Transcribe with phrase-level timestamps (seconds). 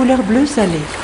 [0.00, 0.99] Couleur bleu salé.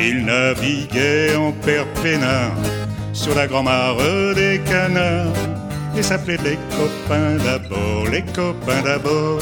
[0.00, 1.86] Il naviguait en père
[3.12, 3.96] sur la grand-mare
[4.34, 5.32] des canards
[5.96, 9.38] et s'appelait les copains d'abord, les copains d'abord.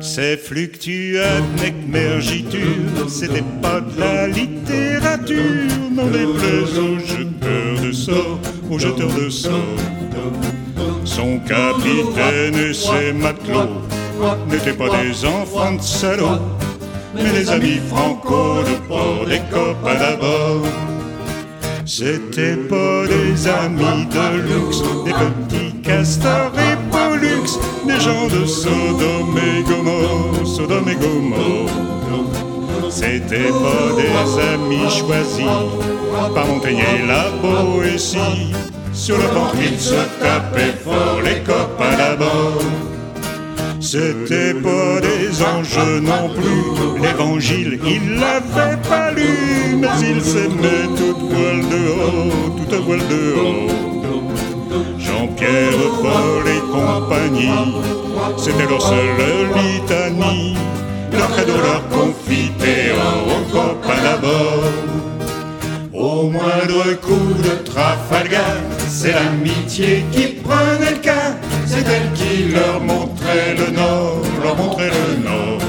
[0.00, 1.42] Ces fluctuates
[1.88, 8.40] mergitures, c'était pas de la littérature, non déplaise aux jeteurs de sorts,
[8.70, 9.52] aux jeteurs de sorts.
[11.04, 13.82] Son capitaine et ses matelots
[14.48, 16.40] n'étaient pas des enfants de salauds,
[17.22, 20.62] mais des amis franco de port, des copains d'abord.
[21.84, 27.48] C'était pas des amis de luxe, des petits castors et pollux,
[27.86, 31.70] des gens de Sodome et Gomorre, Sodome et Gomorre.
[32.90, 35.46] C'était pas des amis choisis
[36.34, 38.52] par Montaigne et la Boétie.
[38.92, 42.62] Sur le pont, ils se tapaient fort, les copains d'abord.
[43.88, 51.30] C'était pas des anges non plus, l'évangile il l'avait pas lu, mais ils s'aimaient toute
[51.30, 53.70] voile dehors, toute voile dehors.
[54.98, 55.70] Jean-Pierre,
[56.02, 57.76] Paul et compagnie,
[58.36, 60.56] c'était leur seule litanie,
[61.12, 62.98] leur credo, leur confiteor,
[63.28, 64.64] aux copains d'abord.
[65.92, 68.56] Au moindre coup de Trafalgar,
[68.88, 71.36] c'est l'amitié qui prenait le cas.
[71.66, 75.60] C'est elle qui leur montrait le nord, leur montrait le nord.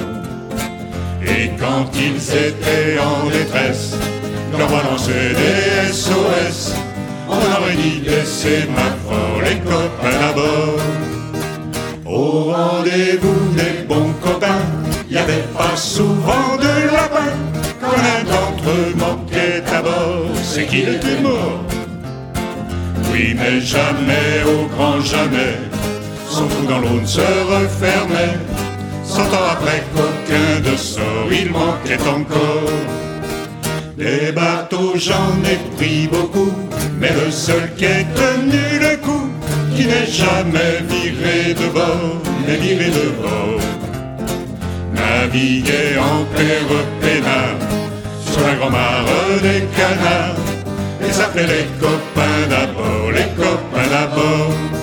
[1.25, 3.95] Et quand ils étaient en détresse,
[4.57, 6.73] leur voix lançait des SOS.
[7.29, 10.79] On aurait dit laisser ma foi les copains d'abord.
[12.05, 14.65] Au rendez-vous des bons copains,
[15.09, 17.33] y avait pas souvent de lapin.
[17.81, 21.63] Quand l'un d'entre eux manquait à bord, c'est qu'il était mort.
[23.11, 25.66] Oui, mais jamais, au grand jamais,
[26.37, 28.37] son trou dans l'eau ne se refermait.
[29.03, 32.77] Cent ans après qu'aucun de sort, il manquait encore.
[33.97, 36.53] Des bateaux, j'en ai pris beaucoup,
[36.99, 39.27] mais le seul qui ait tenu le coup,
[39.75, 43.61] qui n'est jamais viré de bord, n'est viré de bord.
[44.93, 47.59] Naviguer en père peinard,
[48.29, 49.05] sur la grand-mare
[49.41, 50.41] des canards,
[51.01, 54.76] et s'appelait les copains d'abord, les copains d'abord.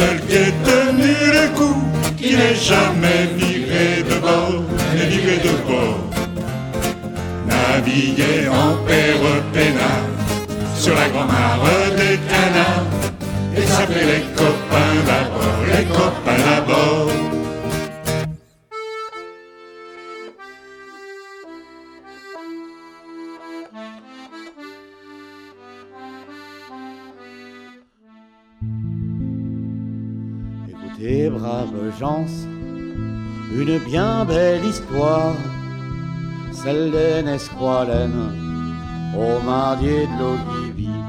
[0.00, 1.82] Seul qui ait tenu le coup,
[2.16, 4.62] qui n'est jamais viré de bord,
[4.94, 6.04] n'est viré de bord.
[7.50, 10.08] Naviguer en père peinard,
[10.82, 11.64] sur la grand-mare
[12.00, 12.90] des canards,
[13.56, 17.39] et s'appeler les copains d'abord, les copains d'abord.
[31.28, 32.26] Braves gens,
[33.52, 35.34] une bien belle histoire,
[36.52, 38.32] celle d'un esqualène
[39.14, 41.02] au mardier de l'Ogivie,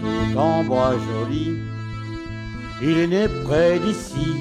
[0.00, 1.58] tout en bois joli.
[2.80, 4.34] Il est né près d'ici,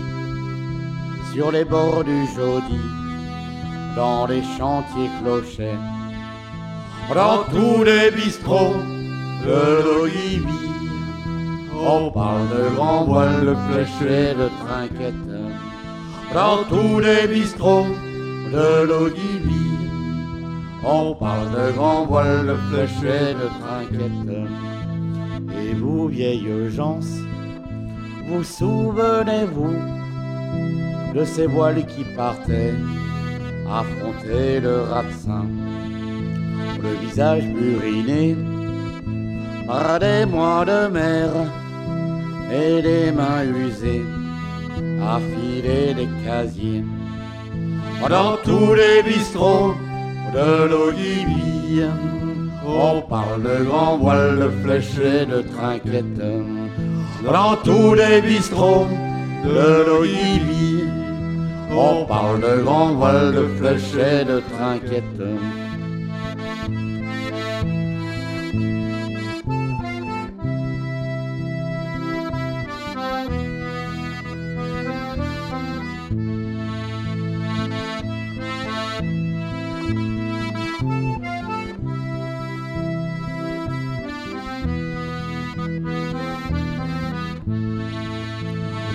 [1.34, 2.82] sur les bords du Jodi,
[3.96, 5.78] dans les chantiers clochers,
[7.14, 8.82] dans tous les bistrots
[9.46, 10.71] de l'Ogivie.
[11.84, 15.16] On parle de grand voile, de fléché, de trinquette.
[16.34, 17.88] Dans tous les bistrots
[18.54, 19.90] de l'Ogivie,
[20.84, 24.38] on parle de grand voile, de fléché, de trinquette.
[25.60, 27.00] Et vous, vieilles gens,
[28.28, 29.76] vous souvenez-vous
[31.16, 32.76] de ces voiles qui partaient
[33.70, 35.46] affronter le ratsin,
[36.82, 38.36] le visage buriné
[39.68, 41.30] par des mois de mer
[42.52, 44.06] et des mains usées
[45.02, 46.84] à filer des casiers.
[48.10, 49.76] Dans tous les bistrots
[50.34, 51.84] de l'Ogivie,
[52.66, 56.22] on parle de grand voile, de fléché, de trinquette.
[57.24, 58.88] Dans tous les bistrots
[59.46, 60.84] de l'Ogivie,
[61.72, 65.61] on parle de grand voile, de fléché, de trinquette.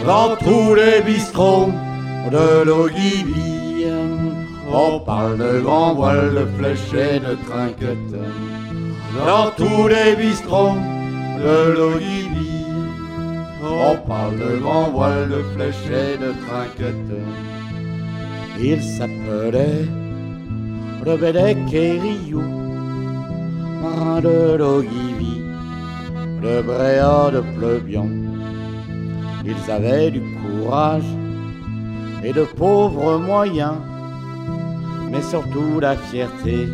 [0.07, 1.73] Dans tous les bistrots
[2.31, 3.87] de l'Ogivie,
[4.73, 8.15] on parle de grand voile, de fléché, de trinquette.
[9.27, 10.79] Dans tous les bistrots
[11.43, 12.67] de l'Ogivie,
[13.65, 17.13] on parle de grand voile, de fléché, de trinquette.
[18.61, 19.87] Il s'appelait
[21.05, 22.45] Rebélec et Riou,
[24.23, 25.43] de l'Ogivie,
[26.43, 28.26] le bréa de Pleubion.
[29.49, 31.05] Ils avaient du courage
[32.25, 33.77] et de pauvres moyens,
[35.11, 36.69] mais surtout la fierté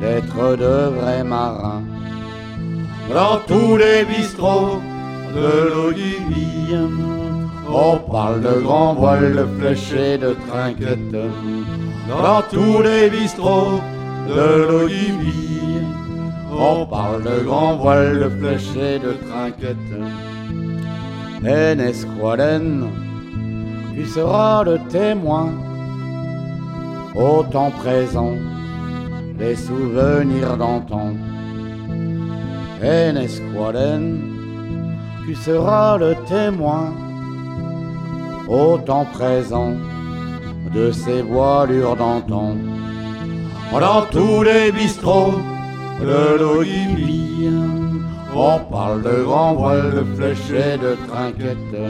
[0.00, 1.82] d'être de vrais marins.
[3.14, 4.80] Dans tous les bistrots
[5.34, 6.76] de l'Ogivie,
[7.68, 11.12] on parle de grand voile, de fléché, de trinquette.
[12.08, 13.80] Dans tous les bistrots
[14.28, 15.82] de l'Ogivie,
[16.50, 19.76] on parle de grand voile, de fléché, de trinquette.
[21.44, 22.88] En esquadenne,
[23.94, 25.50] tu seras le témoin
[27.14, 28.32] au temps présent
[29.38, 31.12] des souvenirs d'antan.
[32.82, 34.20] En esquadenne,
[35.24, 36.92] tu seras le témoin
[38.48, 39.74] au temps présent
[40.74, 42.56] de ces voilures d'antan.
[43.72, 45.40] Dans tous les bistrots
[46.00, 47.48] de l'Ogibie,
[48.38, 51.82] on parle de grands voiles, de flèches et de trinquettes.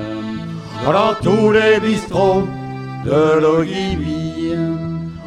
[0.84, 2.48] Dans tous les bistrots
[3.04, 4.54] de l'Ogibie,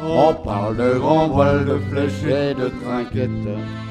[0.04, 3.81] on parle de grands voiles, de flèches et de trinquettes.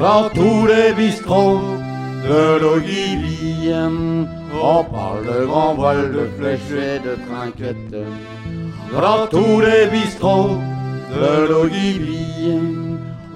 [0.00, 1.60] Dans tous les bistrots
[2.26, 3.70] de l'Ogibie,
[4.54, 8.06] on parle de grands voiles, de flèches de trinquettes.
[8.92, 10.56] Dans tous les bistrots
[11.14, 12.58] de l'Ogibie,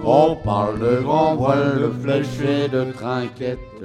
[0.02, 3.84] on parle de grands voiles, de flèches de trinquettes.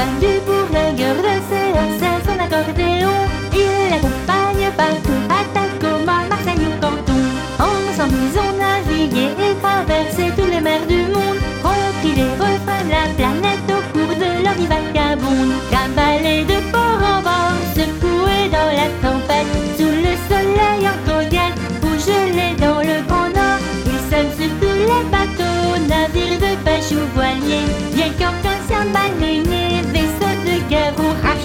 [0.00, 0.49] Le copain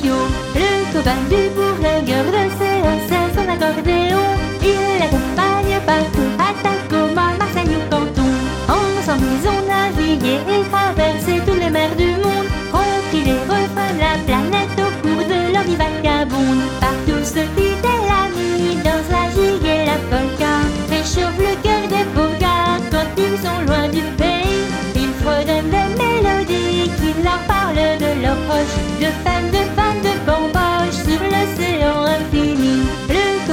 [0.04, 4.26] Le copain du bourlingueur de CRC, son accordéon,
[4.62, 8.30] il l'accompagne partout, à Tacoma, Marseille ou Canton.
[8.68, 14.00] Ensemble, ils ont navigué et traversé tous les mers du monde, repris les refrains de
[14.02, 16.64] la planète au cours de leur vie vagabonde.
[16.82, 20.54] Partout se fidèle l'ami, dans la gigue et la polka,
[20.90, 24.66] réchauffe le cœur des beaux gars quand ils sont loin du pays.
[24.96, 29.35] Ils fredonnent des mélodies qui leur parlent de leurs proches, de femmes,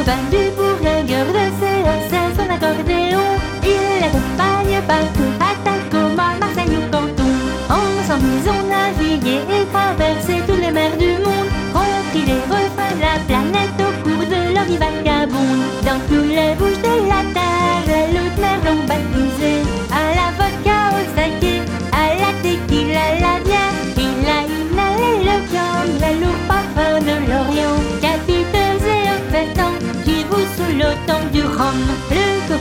[0.02, 3.26] Le copain du bourlingueur de CRC, son accordéon,
[3.62, 7.30] il l'accompagne partout, à Tacoma, Marseille ou Canton.
[7.70, 13.00] Ensemble, ils ont navigué et traversé tous les mers du monde, repris les refrains de
[13.00, 15.62] la planète au cours de leur vie vagabonde.
[15.84, 16.91] Dans tous les bouches de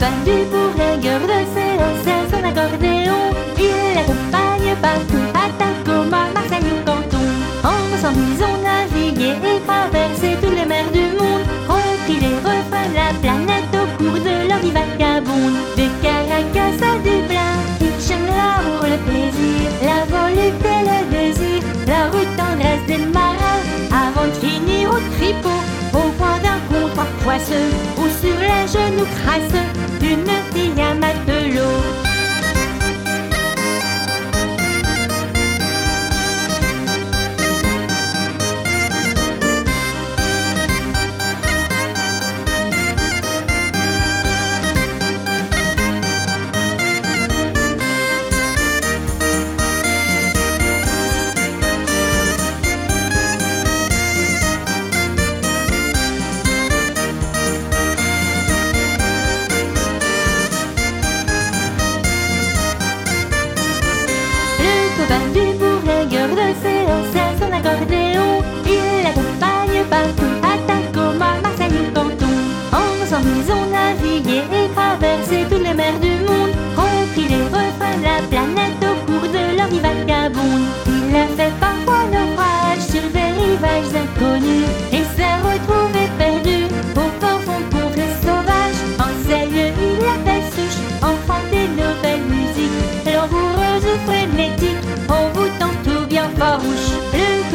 [0.02, 3.22] Le copain du bourlingueur de CRC, son accordéon,
[3.56, 7.28] il l'accompagne partout, à Tacoma, Marseille ou Canton.
[7.62, 12.96] Ensemble, ils ont navigué et traversé tous les mers du monde, repris les refrains de
[12.96, 15.54] la planète au cours de leur vie vagabonde.
[15.76, 22.26] De Caracas à Dublin, ils cherchent l'amour, le plaisir, la volupté, le désir, la rue
[22.36, 25.62] tendresse des marins, avant de finir au tripot,
[25.94, 29.81] au point d'un comptoir poisseux, ou sur les genoux crasseux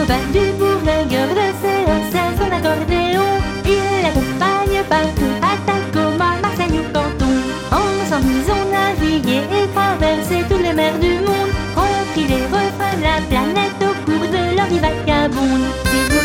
[0.08, 3.28] Le copain du bourlingueur de CRC, son accordéon,
[3.66, 7.34] il l'accompagne partout, à Tacoma, Marseille ou Canton.
[7.72, 13.04] Ensemble, ils ont navigué et traversé tous les mers du monde, repris les refrains de
[13.04, 16.17] la planète au cours de leur vie vagabonde.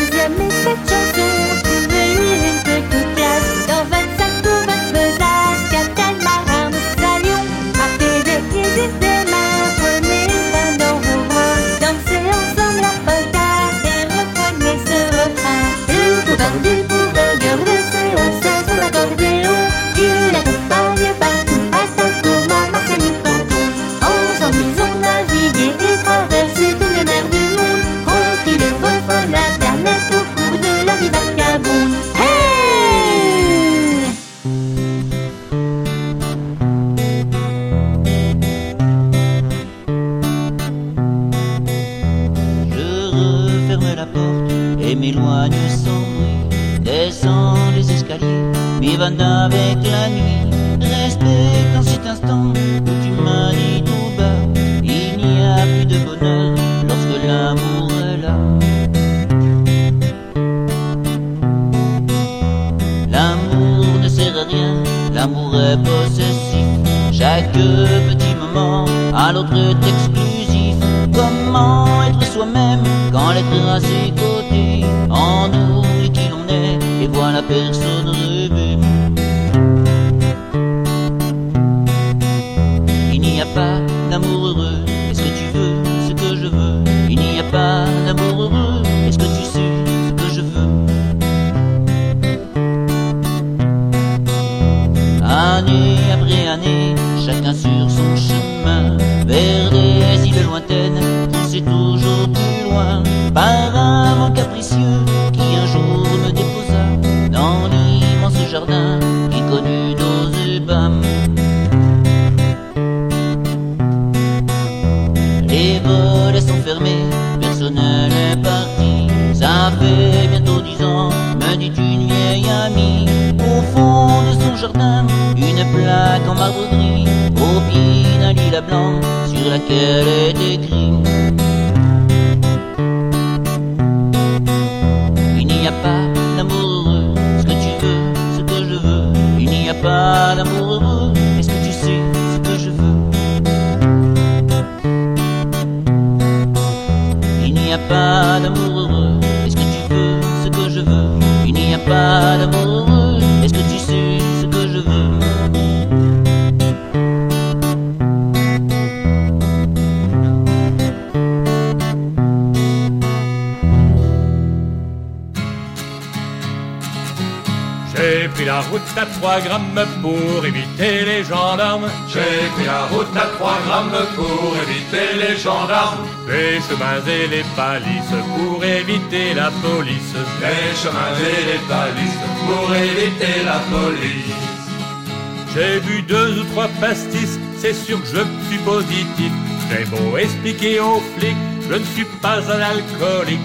[188.05, 189.31] Je suis positif.
[189.69, 191.37] J'ai beau expliquer aux flics,
[191.69, 193.39] je ne suis pas un alcoolique.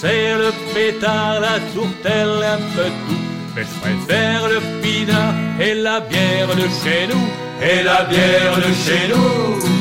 [0.00, 3.22] J'ai le pétard, la tourtelle, un peu tout.
[3.56, 7.28] Mais je préfère le pinard et la bière de chez nous.
[7.60, 9.78] Et la bière de chez nous.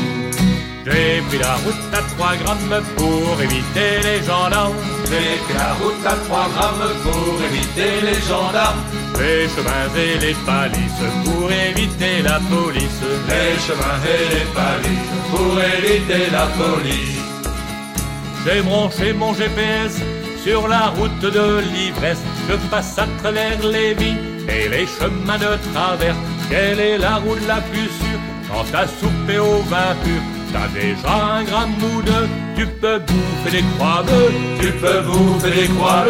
[0.86, 4.74] J'ai pris la route à 3 grammes pour éviter les gendarmes.
[5.06, 8.82] J'ai pris la route à 3 grammes pour éviter les gendarmes.
[9.20, 13.02] Les chemins et les balises pour éviter la police.
[13.30, 17.20] Les chemins et les balises pour éviter la police.
[18.46, 20.02] J'ai branché mon GPS
[20.44, 22.22] sur la route de l'ivresse.
[22.50, 26.16] Je passe à travers les vies et les chemins de travers.
[26.50, 28.22] Quelle est la route la plus sûre?
[28.50, 30.22] Quand t'as soupé au vin pur
[30.54, 34.06] T'as déjà un gramme ou deux, tu peux bouffer des croix
[34.62, 36.06] Tu peux bouffer des croix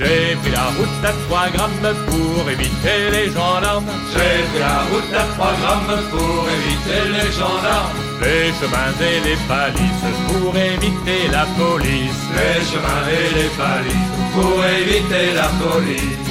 [0.00, 3.84] J'ai pris la route à 3 grammes pour éviter les gendarmes.
[4.12, 7.98] J'ai pris la route à 3 grammes pour éviter les gendarmes.
[8.22, 12.22] Les chemins et les balises pour éviter la police.
[12.34, 16.30] Les chemins et les balises pour éviter la police.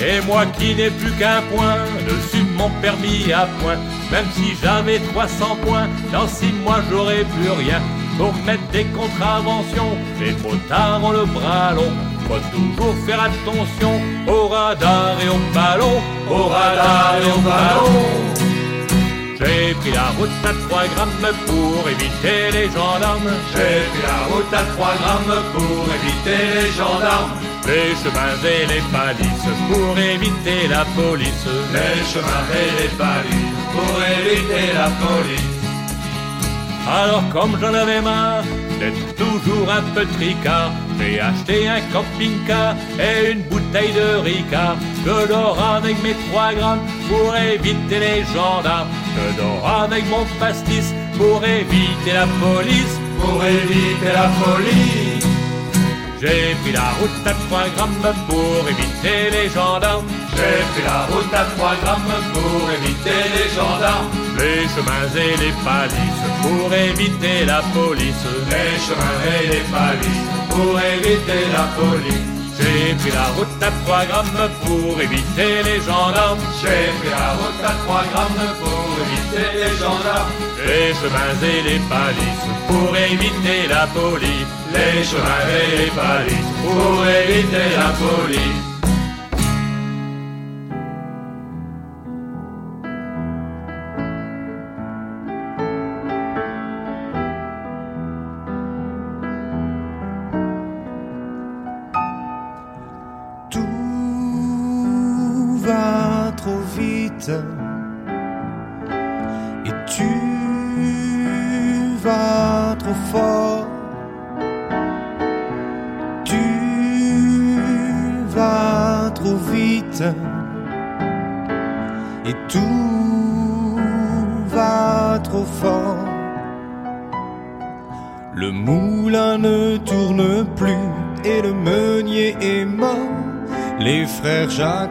[0.00, 3.78] Et moi qui n'ai plus qu'un point dessus mon permis à point,
[4.12, 7.80] même si j'avais 300 points, dans six mois j'aurais plus rien.
[8.16, 11.92] Pour mettre des contraventions, les motards ont le bras long.
[12.26, 18.34] Faut toujours faire attention au radar et au ballon, au radar et au ballon.
[19.38, 23.32] J'ai pris la route à 3 grammes pour éviter les gendarmes.
[23.52, 27.32] J'ai pris la route à 3 grammes pour éviter les gendarmes.
[27.66, 31.46] Les chemins et les balises pour éviter la police.
[31.72, 35.63] Les chemins et les balises pour éviter la police.
[36.86, 38.44] Alors comme j'en avais marre
[38.78, 44.76] d'être toujours un peu tricard, j'ai acheté un camping-car et une bouteille de Ricard.
[45.04, 48.88] Je dors avec mes 3 grammes pour éviter les gendarmes.
[49.16, 52.98] Je dors avec mon pastis pour éviter la police.
[53.20, 55.13] Pour éviter la police.
[56.20, 60.06] J'ai pris la route à 3 grammes pour éviter les gendarmes.
[60.36, 64.08] J'ai pris la route à 3 grammes pour éviter les gendarmes.
[64.38, 68.24] Les chemins et les balises pour éviter la police.
[68.50, 72.33] Les chemins et les balises pour éviter la police.
[72.56, 76.38] J'ai pris la route à 3 grammes pour éviter les gendarmes.
[76.60, 80.32] J'ai pris la route à 3 grammes pour éviter les gendarmes,
[80.66, 87.06] les chemins et les balises pour éviter la police, les chemins et les balises pour
[87.06, 88.73] éviter la police.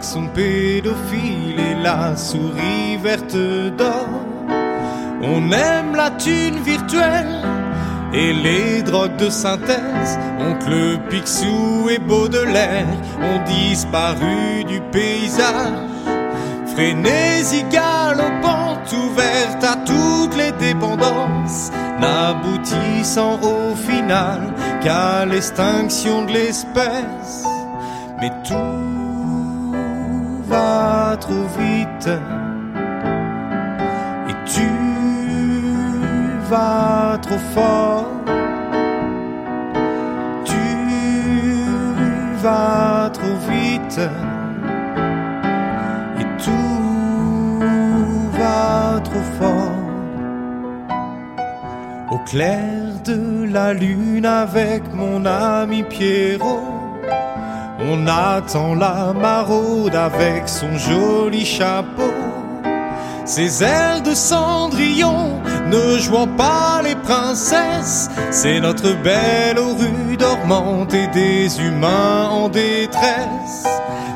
[0.01, 3.36] Sont pédophiles et la souris verte
[3.77, 4.25] dort.
[5.21, 7.41] On aime la thune virtuelle
[8.13, 10.19] et les drogues de synthèse.
[10.39, 12.88] Oncle Picsou et Baudelaire
[13.21, 15.89] ont disparu du paysage.
[16.73, 27.45] Frénésie galopante ouverte à toutes les dépendances, n'aboutissant au final qu'à l'extinction de l'espèce.
[28.19, 28.92] Mais tout
[30.53, 32.09] va trop vite
[34.29, 34.69] et tu
[36.51, 38.11] vas trop fort.
[40.51, 40.65] Tu
[42.43, 44.01] vas trop vite
[46.21, 47.59] et tout
[48.39, 49.79] va trop fort.
[52.11, 53.19] Au clair de
[53.51, 56.83] la lune avec mon ami Pierrot,
[57.89, 62.13] on attend la maraude avec son joli chapeau.
[63.26, 70.93] Ses airs de cendrillon ne jouant pas les princesses, c'est notre belle aux rues dormantes
[70.93, 73.65] et des humains en détresse.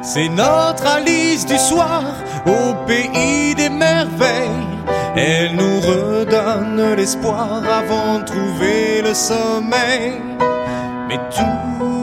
[0.02, 2.04] C'est notre Alice du soir
[2.46, 4.78] au pays des merveilles.
[5.16, 10.22] Elle nous redonne l'espoir avant de trouver le sommeil.
[11.10, 11.97] Mais tout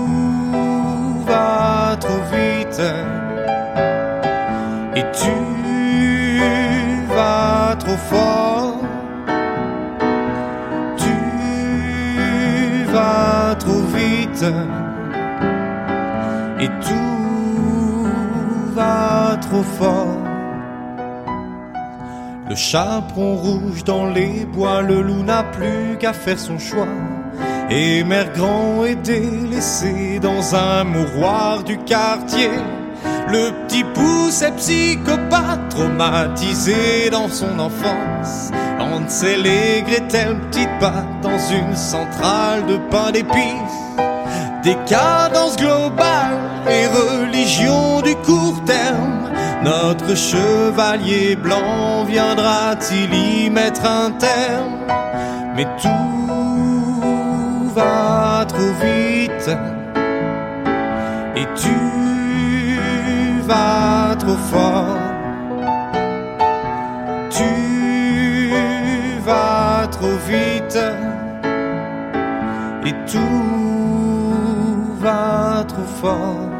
[2.00, 2.82] trop vite
[4.96, 5.36] et tu
[7.14, 8.80] vas trop fort.
[10.96, 11.14] Tu
[12.92, 14.44] vas trop vite
[16.60, 18.08] et tout
[18.74, 20.18] va trop fort.
[22.48, 26.86] Le chaperon rouge dans les bois, le loup n'a plus qu'à faire son choix.
[27.70, 32.50] Et Mère Grand est délaissé dans un mouroir du quartier.
[33.28, 38.50] Le petit pouce est psychopathe, traumatisé dans son enfance.
[38.78, 43.96] Hansel et Gretel, petite patte dans une centrale de pain d'épices.
[44.62, 49.30] Décadence globale et religion du court terme.
[49.62, 54.80] Notre chevalier blanc viendra-t-il y mettre un terme?
[55.56, 55.88] Mais tout
[57.74, 59.50] va trop vite
[61.36, 61.78] et tu
[63.48, 64.98] vas trop fort.
[67.30, 67.52] Tu
[69.26, 70.78] vas trop vite
[72.86, 74.34] et tout
[75.00, 76.53] va trop fort.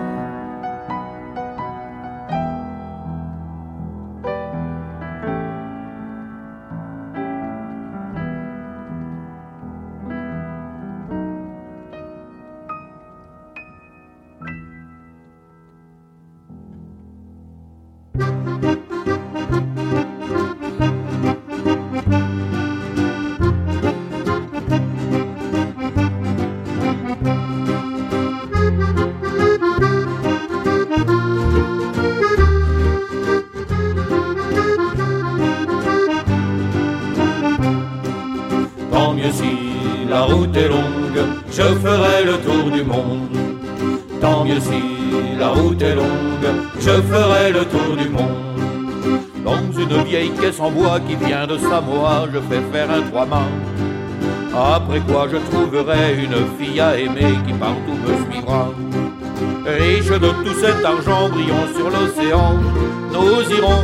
[50.64, 53.52] En bois qui vient de Samoa, je fais faire un trois mains.
[54.76, 58.68] Après quoi je trouverai une fille à aimer qui partout me suivra.
[59.66, 62.54] Riche de tout cet argent brillant sur l'océan,
[63.12, 63.82] nous irons,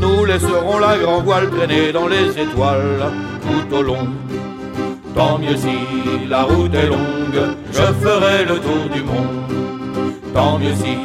[0.00, 3.04] nous laisserons la grand voile traîner dans les étoiles
[3.46, 4.06] tout au long.
[5.14, 5.76] Tant mieux si
[6.28, 9.52] la route est longue, je ferai le tour du monde.
[10.34, 10.96] Tant mieux si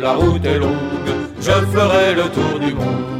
[0.00, 3.13] la route est longue, je ferai le tour du monde.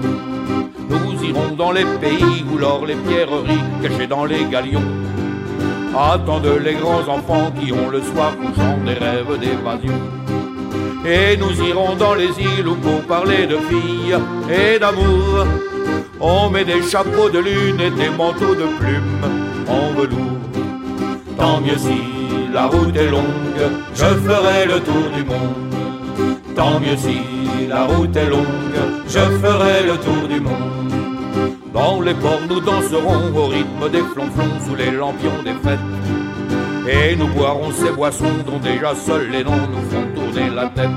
[1.57, 4.83] Dans les pays où l'or, les pierreries cachées dans les galions
[5.97, 9.95] attendent les grands enfants qui ont le soir couchant des rêves d'évasion.
[11.07, 14.17] Et nous irons dans les îles où pour parler de filles
[14.51, 15.47] et d'amour,
[16.21, 19.25] on met des chapeaux de lune et des manteaux de plumes
[19.69, 20.41] en velours.
[21.39, 23.65] Tant mieux si la route est longue,
[23.95, 26.35] je ferai le tour du monde.
[26.57, 27.21] Tant mieux si
[27.69, 30.24] la route est longue, je ferai le tour
[32.05, 35.79] les ports, nous danserons au rythme des flonflons sous les lampions des fêtes.
[36.87, 40.91] Et nous boirons ces boissons dont déjà seuls les noms nous font tourner la tête.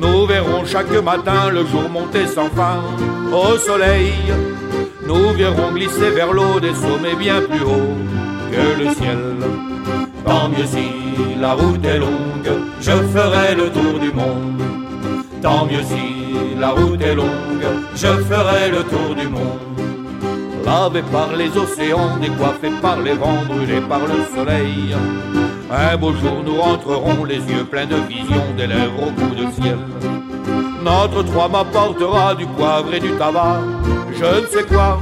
[0.00, 2.82] Nous verrons chaque matin le jour monter sans fin
[3.32, 4.12] au soleil.
[5.06, 7.96] Nous verrons glisser vers l'eau des sommets bien plus hauts
[8.50, 9.36] que le ciel.
[10.24, 14.62] Tant mieux si la route est longue, je ferai le tour du monde.
[15.40, 19.71] Tant mieux si la route est longue, je ferai le tour du monde.
[20.64, 24.94] Lavé par les océans, décoiffé par les vents, brûlé par le soleil.
[25.70, 29.50] Un beau jour nous rentrerons les yeux pleins de visions, des lèvres au bout de
[29.52, 29.78] ciel.
[30.84, 33.60] Notre trois m'apportera du poivre et du tabac,
[34.12, 35.00] je ne sais quoi.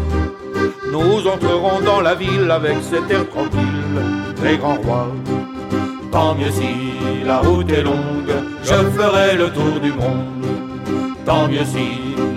[0.93, 4.01] Nous entrerons dans la ville avec cet air tranquille,
[4.43, 5.09] les grands rois.
[6.13, 10.40] Tant mieux si la route est longue, je ferai le tour du monde.
[11.31, 11.87] Tant mieux si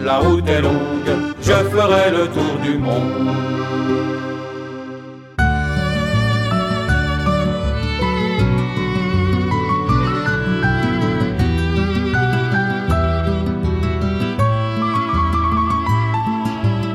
[0.06, 3.28] la route est longue, je ferai le tour du monde.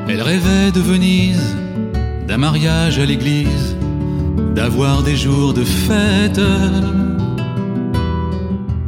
[0.09, 1.57] Elle rêvait de Venise,
[2.29, 3.77] d'un mariage à l'église,
[4.55, 6.41] d'avoir des jours de fête.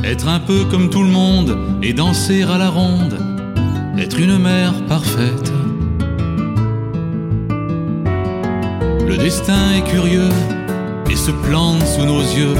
[0.04, 3.18] Être un peu comme tout le monde et danser à la ronde,
[3.98, 5.52] être une mère parfaite.
[9.06, 10.30] Le destin est curieux
[11.10, 12.56] et se plante sous nos yeux.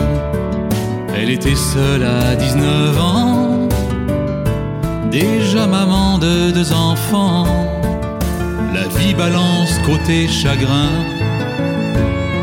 [1.17, 3.69] Elle était seule à 19 ans,
[5.11, 7.47] déjà maman de deux enfants.
[8.75, 10.91] La vie balance côté chagrin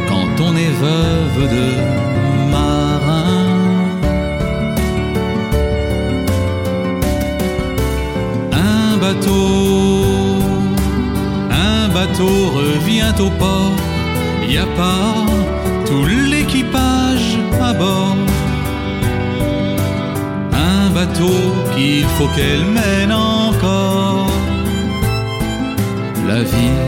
[0.10, 2.17] quand on est veuve de
[9.08, 10.04] bateau,
[11.70, 13.78] un bateau revient au port.
[14.56, 15.26] Y a pas
[15.88, 17.30] tout l'équipage
[17.70, 18.18] à bord.
[20.72, 21.38] Un bateau
[21.74, 24.28] qu'il faut qu'elle mène encore
[26.28, 26.80] la vie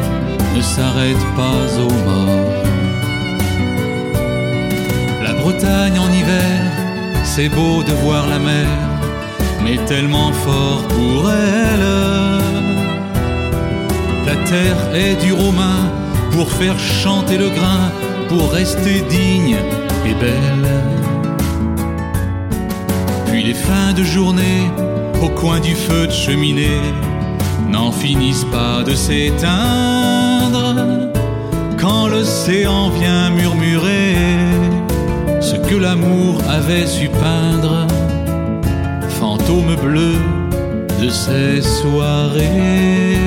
[0.55, 2.63] ne s'arrête pas aux morts.
[5.25, 6.59] La Bretagne en hiver,
[7.23, 8.67] c'est beau de voir la mer,
[9.63, 11.85] mais tellement fort pour elle.
[14.25, 15.91] La terre est du romain
[16.31, 17.91] pour faire chanter le grain,
[18.27, 19.57] pour rester digne
[20.05, 20.67] et belle.
[23.27, 24.71] Puis les fins de journée
[25.21, 26.81] au coin du feu de cheminée
[27.69, 30.75] n'en finissent pas de s'éteindre
[31.79, 34.15] quand l'océan vient murmurer
[35.41, 37.87] ce que l'amour avait su peindre,
[39.81, 40.15] bleu
[41.01, 43.17] de ces soirées.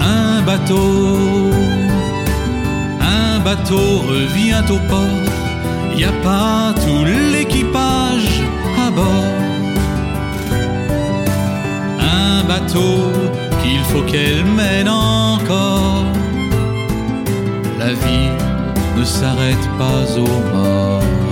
[0.00, 1.50] Un bateau,
[3.00, 5.26] un bateau revient au port,
[5.96, 8.42] y a pas tout l'équipage
[8.86, 9.46] à bord
[12.00, 13.12] un bateau
[13.62, 16.04] qu'il faut qu'elle mène encore.
[17.78, 18.30] La vie
[18.96, 21.25] ne s'arrête pas aux morts.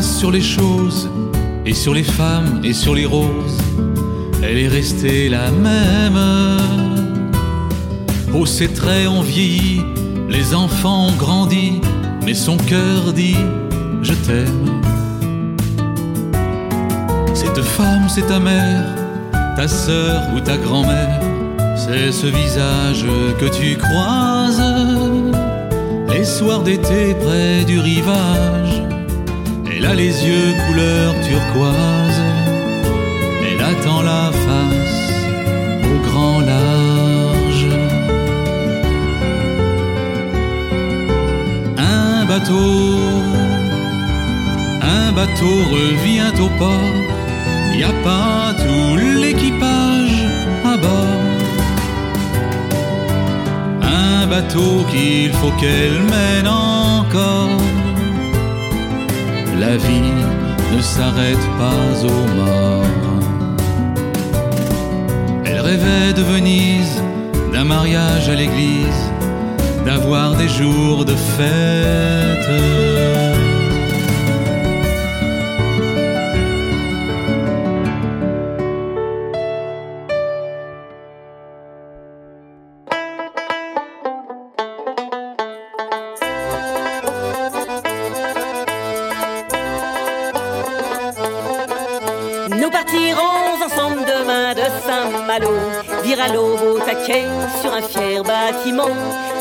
[0.00, 1.10] Sur les choses
[1.66, 3.58] et sur les femmes et sur les roses
[4.42, 6.18] elle est restée la même.
[8.34, 9.82] Oh, ses traits ont vieilli,
[10.28, 11.80] les enfants ont grandi,
[12.24, 13.36] mais son cœur dit
[14.02, 14.80] Je t'aime.
[17.34, 18.84] Cette femme, c'est ta mère,
[19.56, 21.20] ta sœur ou ta grand-mère,
[21.76, 23.04] c'est ce visage
[23.38, 24.62] que tu croises
[26.08, 28.87] les soirs d'été près du rivage.
[29.80, 32.20] Elle a les yeux couleur turquoise,
[33.46, 35.12] elle attend la face
[35.84, 37.68] au grand large.
[41.76, 42.98] Un bateau,
[44.82, 46.98] un bateau revient au port,
[47.72, 50.26] y a pas tout l'équipage
[50.64, 51.24] à bord.
[53.80, 57.67] Un bateau qu'il faut qu'elle mène encore
[59.58, 60.12] la vie
[60.76, 62.84] ne s'arrête pas au mort.
[65.44, 67.02] Elle rêvait de Venise,
[67.52, 69.10] d'un mariage à l'église,
[69.84, 73.27] d'avoir des jours de fête.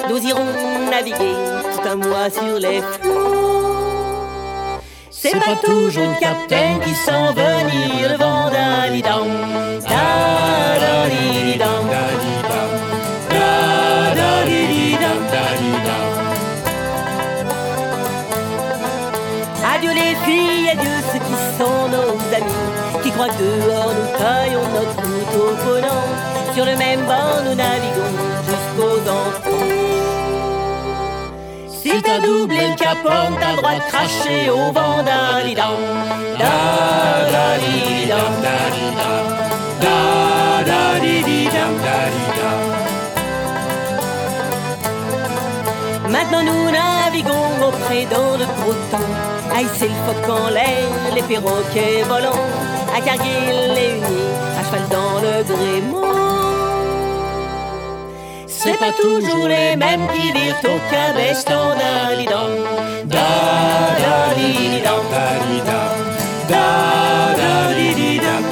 [0.09, 0.45] Nous irons
[0.89, 1.35] naviguer
[1.73, 3.47] tout un mois sur les flots.
[5.09, 8.49] C'est pas toujours le capitaine qui sent venir le vent.
[8.51, 9.47] Da-da-di-di-dam.
[19.75, 24.67] Adieu les filles, adieu ceux qui sont nos amis, qui croient que dehors nous taillons
[24.73, 26.07] notre route au volant.
[26.55, 28.36] Sur le même banc nous naviguons
[29.07, 29.67] enfants.
[31.81, 35.77] Si t'as doublé le capot, t'as droit de cracher au vent d'Alidam.
[36.39, 38.33] Da-da-di-di-dam.
[39.81, 41.73] Da-da-di-di-dam.
[46.09, 48.45] Maintenant nous naviguons auprès dans le
[49.53, 52.47] À hisser le phoque en l'air, les perroquets volants
[52.95, 56.46] À Cargill les unis, à cheval dans le gréement
[58.67, 62.51] C'est pas toujours les mêmes qui virent au cabestan d'Alidam
[63.05, 65.03] Da-da-di-di-dam
[66.49, 68.43] Da-da-di-di-dam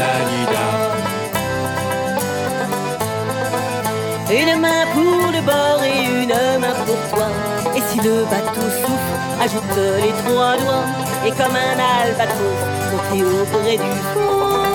[4.31, 7.27] Une main pour le bord et une main pour toi.
[7.75, 10.87] Et si le bateau souffle, ajoute les trois doigts.
[11.25, 14.74] Et comme un albatros, monter auprès du fond.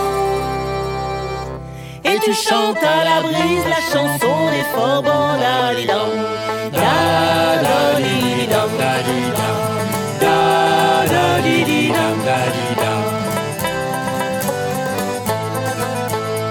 [2.04, 6.10] Et tu chantes à la brise la chanson des forts bandalidam.
[6.72, 9.58] Da-da-di-di-dam, da-di-dam.
[10.20, 13.02] Da-da-di-di-dam, da-di-dam.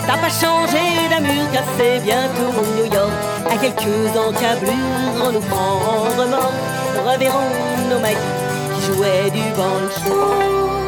[0.08, 3.12] T'as pas changé d'amur car c'est bientôt New York
[3.52, 6.64] À quelques encablures on nous prend en remorque
[7.06, 8.18] Reverrons nos maquis
[8.74, 10.79] qui jouaient du banjo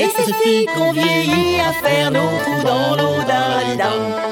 [0.00, 4.28] Et ces filles qu'on vieillit à faire nos trous dans l'eau Da-da-di-di-dam,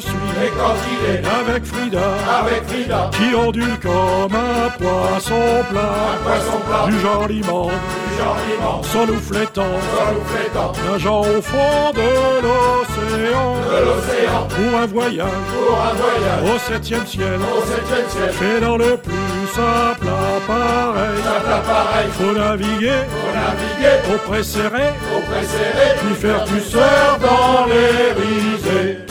[0.00, 0.16] je suis.
[0.44, 2.00] Et quand il est avec Frida,
[2.40, 9.74] avec Frida, qui ondule comme un poisson plat, poisson plat, du joliment, du joliment, solouflétant,
[9.96, 12.10] solouflétant, nageant au fond de
[12.44, 18.30] l'océan, de l'océan, pour un voyage, pour un voyage, au septième ciel, au septième ciel,
[18.30, 25.20] fait dans le plus simple appareil, simple appareil, faut naviguer, pour naviguer, au précéré, au
[25.30, 29.09] précéré, puis faire du surf dans les risées.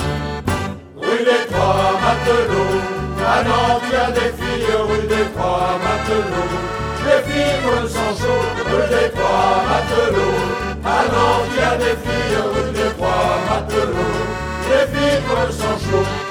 [2.29, 6.59] Matelots, à Nantes il y a des filles, rue des Trois Matelots.
[7.05, 10.37] Les filles sang chaud, rue des Trois Matelots.
[10.85, 14.27] À Nantes il y a des filles, rue des Trois Matelots.
[14.69, 15.21] Les filles
[15.51, 16.28] sang chaud.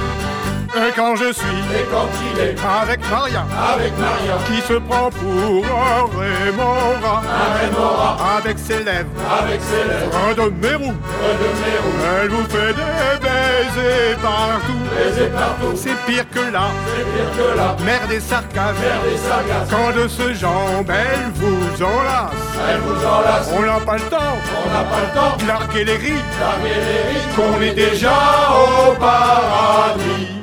[0.87, 5.11] Et quand je suis Et quand il est avec Maria, avec Maria, qui se prend
[5.11, 7.23] pour un rémora,
[7.61, 9.09] Rémora, avec ses lèvres,
[9.43, 13.19] avec ses lèvres, un de mes roues, un de mes roues, elle vous fait des
[13.21, 14.73] baisers partout.
[14.95, 15.75] baisers partout.
[15.75, 18.77] C'est pire que là, C'est pire que mère des sarcasmes.
[18.77, 19.75] des.
[19.75, 22.49] Quand de ce genre, elle vous enlace.
[22.71, 24.17] Elle vous enlace, On n'a pas le temps
[24.65, 27.35] on n'a pas le temps larguer les riches.
[27.35, 28.11] qu'on est déjà
[28.53, 30.38] au paradis.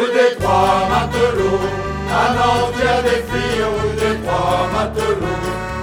[0.00, 1.60] Rue des Trois Matelots,
[2.10, 5.26] à Nantes il y a des filles, rue des Trois Matelots.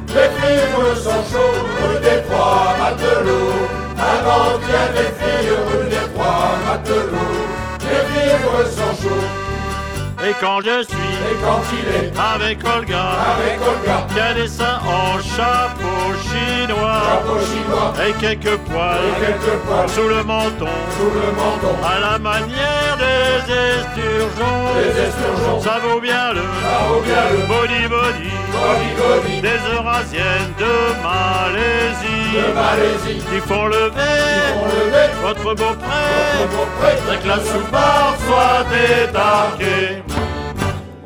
[0.07, 1.53] Les filles pour le sang chaud,
[1.83, 7.45] rue des Trois Matelots, à Nantes Nantes, des filles rue des trois matelots,
[7.81, 10.27] les vivres sont chauds.
[10.27, 13.05] Et quand je suis Et quand il est avec Olga,
[13.37, 19.57] avec Olga, a des seins en chapeau chinois, chapeau chinois, et quelques poils et quelques
[19.65, 19.89] poils.
[19.89, 22.96] sous le menton, sous le menton, à la manière
[23.45, 24.63] des esturgeons.
[24.79, 29.59] les esturgeons, Ça vaut bien le ça vaut bien le body body body body des
[29.75, 30.73] Eurasiennes de
[31.03, 33.21] Malaisie de Malaisie.
[33.29, 34.27] qui font lever
[34.61, 40.03] On le met votre près, et que la soupape soit détarquée.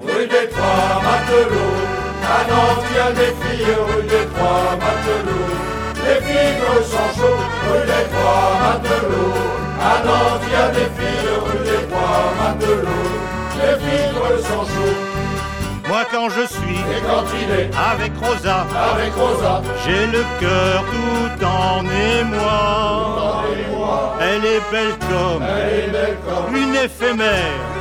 [0.04, 1.80] Rue des Trois Matelots,
[2.24, 5.58] à Nantes, il y a des filles rue des Trois Matelots.
[6.06, 9.61] Les figres sont chauds, rue des Trois Matelots.
[9.84, 13.32] À Nantes, il y a des filles rue des Trois Matelots.
[13.58, 19.14] Les figres sont chauds, Moi quand je suis et quand il est avec Rosa, avec
[19.14, 23.44] Rosa, j'ai le cœur tout en émoi.
[23.72, 27.81] moi, Elle est belle comme elle est belle comme une éphémère une éphémère.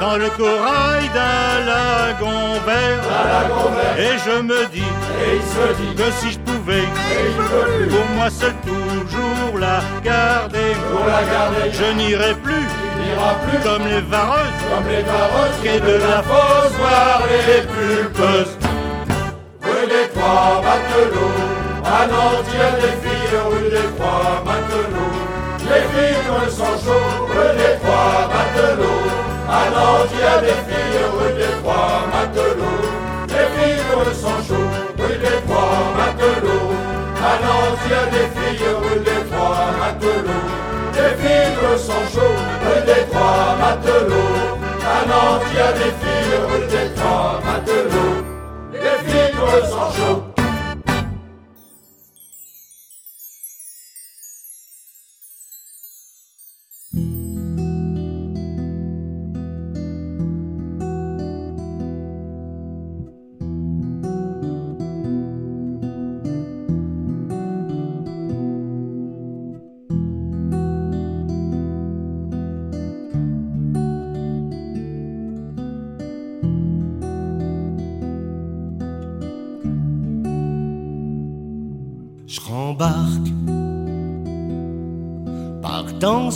[0.00, 3.02] Dans le corail d'un lagon vert.
[3.98, 4.92] Et je me dis
[5.24, 10.74] et il se dit, que si je pouvais, et pour moi seul toujours la garder,
[10.90, 11.70] pour la garder.
[11.72, 12.66] je n'irai plus
[13.46, 18.56] plus comme les vareuses comme les vareuses et de la fosse voir les pulpeuses.
[19.62, 21.38] Rue des Trois Matelots,
[21.84, 24.71] à Nantes, il y a des filles rue des Trois Matelots.
[25.94, 29.08] Les filles sont chauds, rue des Trois Matelots.
[29.48, 32.88] À Nantes, il y a des filles rue des Trois Matelots.
[33.28, 36.72] Les filles sont chauds, rue des Trois Matelots.
[37.18, 40.48] À Nantes, il y a des filles rue des Trois Matelots.
[40.94, 44.40] Les filles sont chauds, rue des Trois Matelots.
[44.82, 48.24] À Nantes, il y a des filles rue des Trois Matelots.
[48.72, 49.34] Les filles
[49.68, 50.31] sont chauds.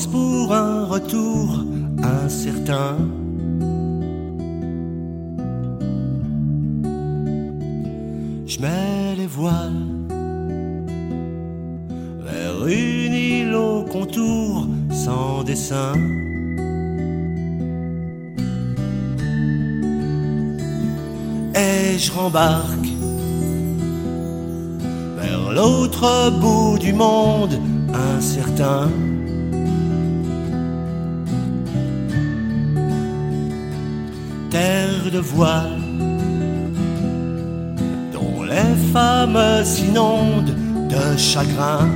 [0.04, 1.64] Pour un retour
[2.02, 2.96] incertain.
[8.46, 9.72] Je mets les voiles
[12.26, 15.94] vers une île au contour sans dessin.
[21.54, 22.88] Et je rembarque
[25.16, 27.58] vers l'autre bout du monde
[27.94, 28.90] incertain.
[34.56, 35.78] De voile,
[38.12, 40.54] dont les femmes s'inondent
[40.88, 41.86] de chagrin.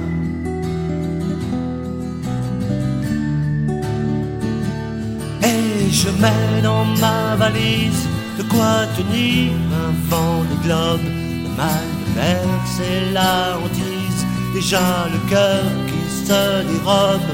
[5.43, 8.07] Et je mets dans ma valise
[8.39, 9.53] de quoi tenir
[9.85, 11.07] un vent de globe,
[11.45, 12.43] le mal de mer,
[12.77, 17.31] c'est la hantise, déjà le cœur qui se dérobe.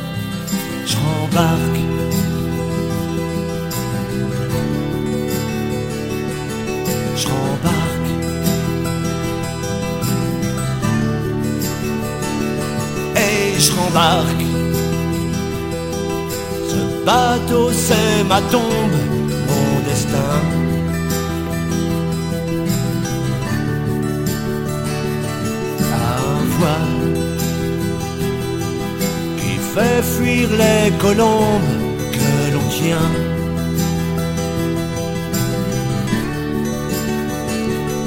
[0.86, 0.96] Je
[16.70, 18.99] Ce bateau, c'est ma tombe,
[19.49, 20.34] mon destin.
[25.93, 27.03] Un voile
[29.39, 31.72] qui fait fuir les colombes
[32.12, 33.12] que l'on tient.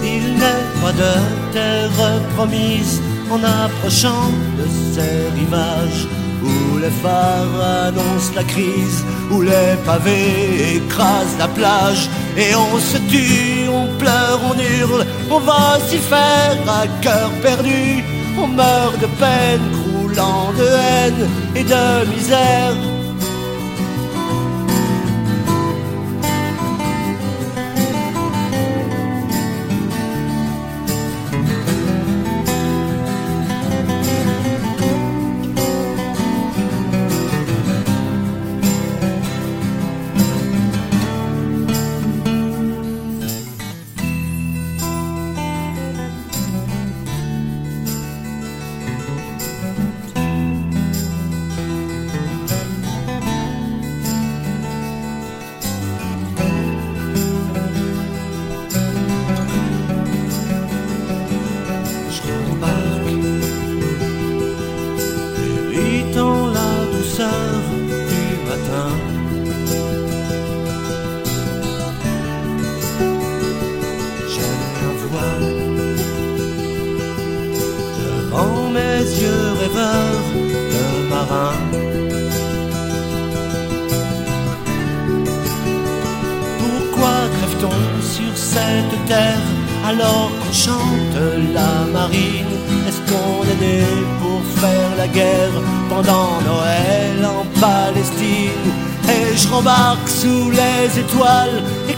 [0.03, 1.13] Il n'est pas de
[1.53, 3.01] terre promise
[3.31, 6.07] en approchant de ces rivages
[6.43, 12.97] où les phares annoncent la crise, où les pavés écrasent la plage et on se
[13.11, 18.03] tue, on pleure, on hurle, on va s'y faire à cœur perdu,
[18.37, 22.88] on meurt de peine, croulant de haine et de misère.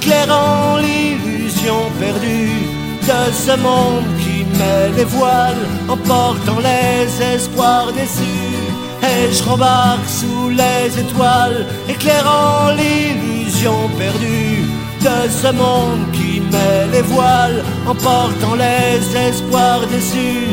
[0.02, 2.66] Éclairant l'illusion perdue
[3.04, 8.58] de ce monde qui met les voiles emportant les espoirs déçus
[9.04, 14.64] et je rembarque sous les étoiles, éclairant l'illusion perdue
[15.02, 20.47] de ce monde qui met les voiles, emportant les espoirs déçus.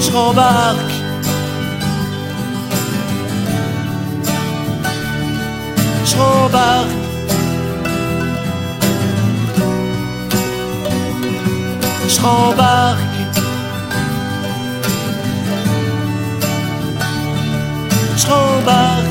[0.00, 0.94] Je rembarque.
[6.06, 7.01] Je rembarque.
[12.22, 13.00] Je rembarque.
[18.16, 19.08] je rembarque.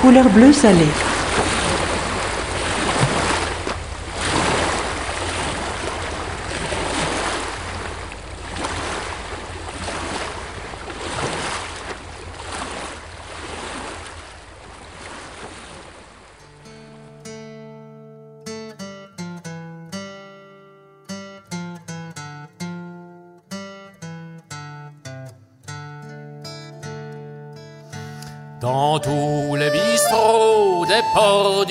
[0.00, 1.11] Couleur bleu salé.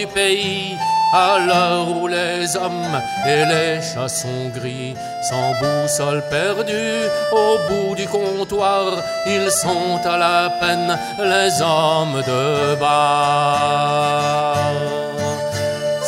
[0.06, 0.78] Pays,
[1.14, 4.96] à l'heure où les hommes et les chats sont gris,
[5.30, 12.76] sans boussole perdue, au bout du comptoir, ils sont à la peine, les hommes de
[12.80, 14.62] bar.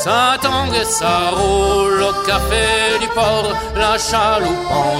[0.04, 5.00] Ça tangue et ça roule au café du port, la chaloupe en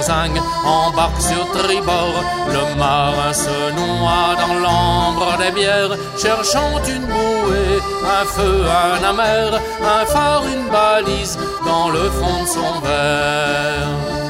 [0.66, 2.24] embarque sur tribord.
[2.48, 7.82] Le marin se noie dans l'ambre des bières, cherchant une bouée,
[8.18, 14.23] un feu, un amer, un phare, une balise dans le fond de son verre.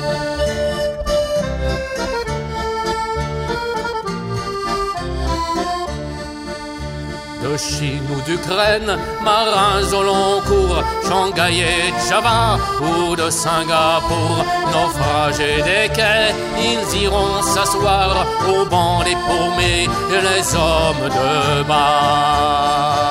[7.45, 14.37] De Chine ou d'Ukraine, marins au long cours, Shanghai et Java ou de Singapour,
[14.73, 23.05] naufragés des quais, ils iront s'asseoir au banc des paumés, les hommes de bar.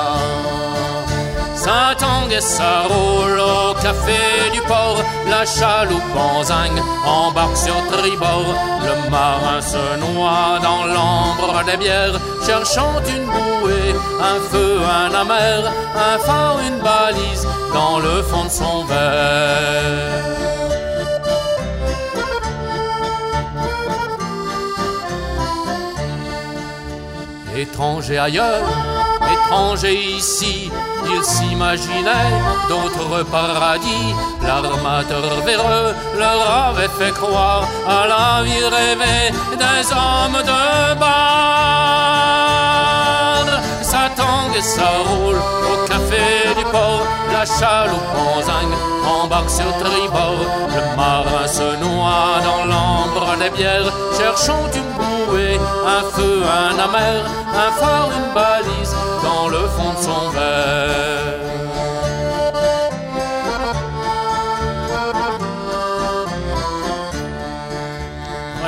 [1.64, 4.98] Saint-Angue et roule au café du port,
[5.30, 6.42] la chaloupe en
[7.08, 8.54] embarque sur tribord.
[8.82, 15.72] Le marin se noie dans l'ambre des bières, cherchant une bouée, un feu, un amer,
[15.96, 20.24] un phare, une balise dans le fond de son verre.
[27.56, 28.62] Étranger ailleurs,
[29.44, 30.70] étranger ici,
[31.06, 34.14] il s'imaginait d'autres paradis.
[34.42, 42.93] L'armateur véreux leur avait fait croire à la vie rêvée des hommes de bar.
[44.56, 47.02] Et ça roule au café du port,
[47.32, 50.46] la chaloupe en embarque sur tribord.
[50.68, 57.24] Le marin se noie dans l'ambre des bières, cherchant une bouée, un feu, un amer,
[57.52, 58.94] un phare, une balise
[59.24, 61.34] dans le fond de son verre.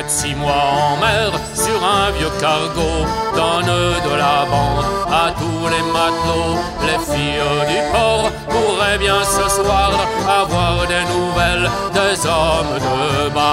[0.08, 1.32] Six mois en mer,
[1.76, 3.04] sur un vieux cargo,
[3.34, 6.58] donne de la bande à tous les matelots.
[6.88, 9.90] Les filles du port pourraient bien ce soir
[10.28, 12.96] avoir des nouvelles des hommes de
[13.30, 13.44] bar.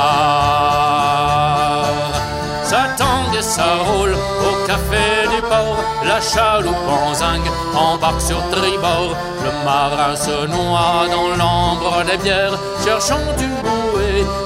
[2.64, 4.16] Ça tangue et ça roule
[4.48, 7.44] au café du port, la chaloupe en zinc
[7.76, 9.16] embarque sur tribord.
[9.44, 13.83] Le marin se noie dans l'ambre des bières, cherchant une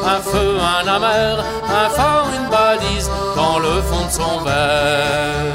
[0.05, 5.53] un feu, un amer, un phare, une balise dans le fond de son verre.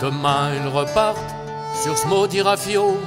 [0.00, 1.34] Demain ils repartent
[1.82, 2.98] sur ce maudit rafio,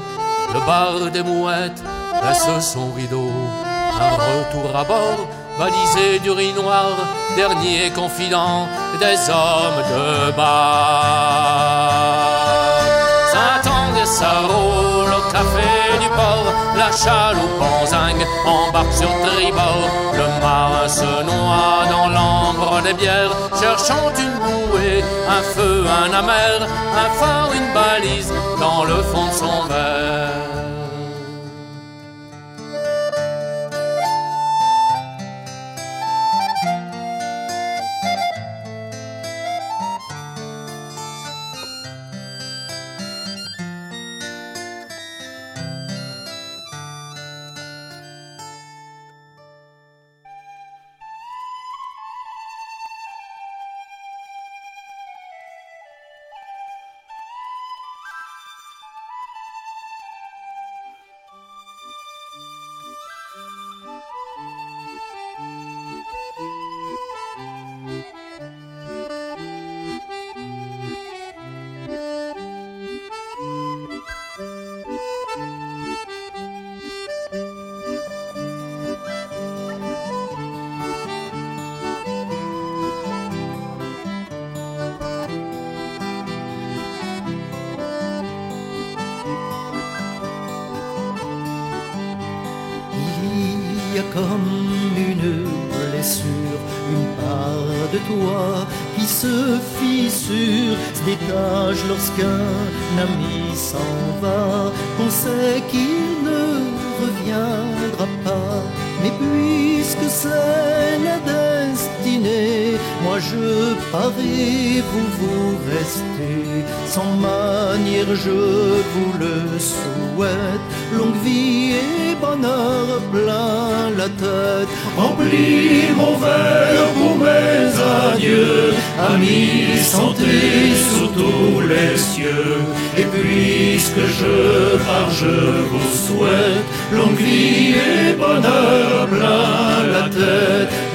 [0.53, 1.83] le bar des mouettes
[2.23, 3.31] laisse son rideau.
[3.99, 5.27] Un retour à bord,
[5.59, 6.91] balisé du riz noir,
[7.35, 8.67] dernier confident
[8.99, 12.44] des hommes de bar.
[14.15, 16.47] Ça roule au café du port,
[16.77, 19.89] la chaloupe en embarque sur tribord.
[20.13, 26.65] Le marin se noie dans l'ambre des bières, cherchant une bouée, un feu, un amer,
[26.95, 30.74] un phare, une balise dans le fond de son verre.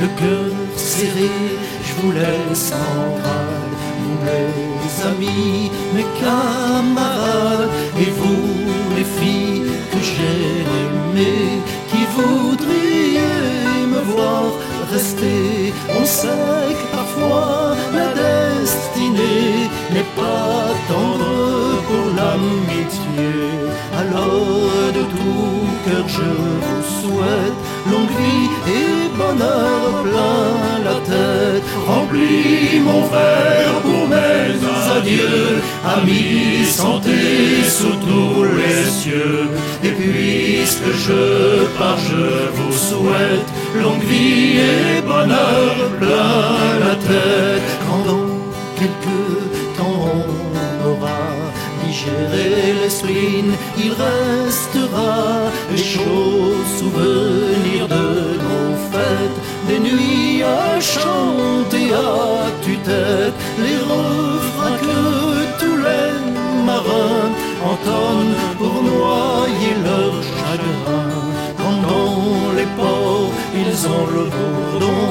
[0.02, 1.30] Le cœur serré,
[1.86, 3.74] je vous laisse en rade.
[4.02, 7.68] Vous mes amis, mes camarades,
[7.98, 8.46] et vous
[8.96, 10.50] les filles que j'ai
[10.82, 14.44] aimées, qui voudriez me voir
[14.92, 15.72] rester.
[16.00, 23.30] On sait que parfois la destinée n'est pas tendre pour l'amitié.
[23.96, 26.30] Alors de tout cœur je
[26.64, 27.58] vous souhaite
[27.90, 30.50] longue vie et bonheur plein
[30.88, 31.64] la tête.
[31.86, 34.50] Remplis mon verre pour mes
[34.96, 35.50] adieux,
[35.96, 37.20] amis, santé
[37.78, 39.48] sous tous les cieux.
[39.86, 41.22] Et puisque je
[41.78, 43.48] pars, je vous souhaite
[43.82, 46.54] longue vie et bonheur plein
[46.86, 47.66] la tête.
[47.86, 48.30] Quand dans
[48.78, 49.26] quelques
[49.76, 51.22] temps on aura
[51.84, 52.48] digéré
[52.82, 52.90] les
[53.84, 55.14] il restera
[55.70, 57.29] les nos fêtes,
[59.70, 65.00] des nuits à chanter à tue-tête, les refrains que
[65.60, 66.12] tous les
[66.68, 67.28] marins
[67.70, 71.08] entonnent pour noyer leur chagrin.
[71.58, 75.02] Quand dans les ports ils ont le bourdon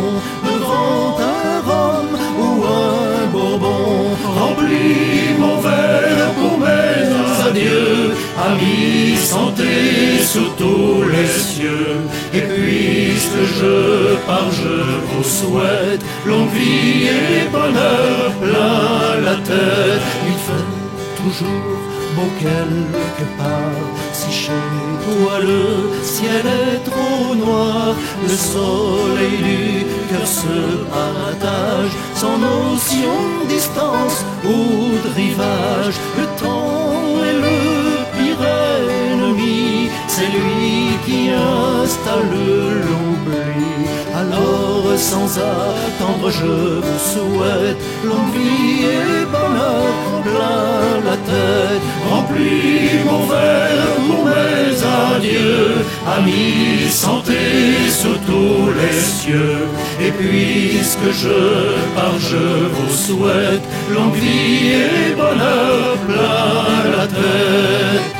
[0.49, 2.09] devant un rhum
[2.43, 3.85] ou un bourbon.
[4.39, 7.01] Remplis mon verre pour mes
[7.49, 11.97] adieux, amis, santé sous tous les cieux.
[12.33, 14.75] Et puisque je pars, je
[15.09, 20.05] vous souhaite longue vie et bonheur plein la tête.
[20.27, 20.69] Il fait
[21.21, 21.79] toujours
[22.15, 24.63] beau quelque part, si chez
[25.05, 25.63] toi le
[26.03, 30.57] ciel est trop noir, le soleil du cœur se
[30.95, 34.57] partage, sans notion de distance ou
[35.05, 35.97] de rivage,
[40.19, 42.35] c'est lui qui installe
[42.85, 43.69] l'oubli.
[44.21, 46.53] Alors sans attendre je
[46.85, 49.93] vous souhaite longue vie et bonheur
[50.25, 51.83] plein la tête.
[52.09, 54.71] Remplis mon verre pour mes
[55.15, 55.75] adieux,
[56.17, 57.39] amis, santé
[57.89, 59.67] sous tous les cieux.
[60.01, 61.39] Et puisque je
[61.95, 62.45] pars, je
[62.75, 63.65] vous souhaite
[63.95, 68.18] longue vie et bonheur plein la tête.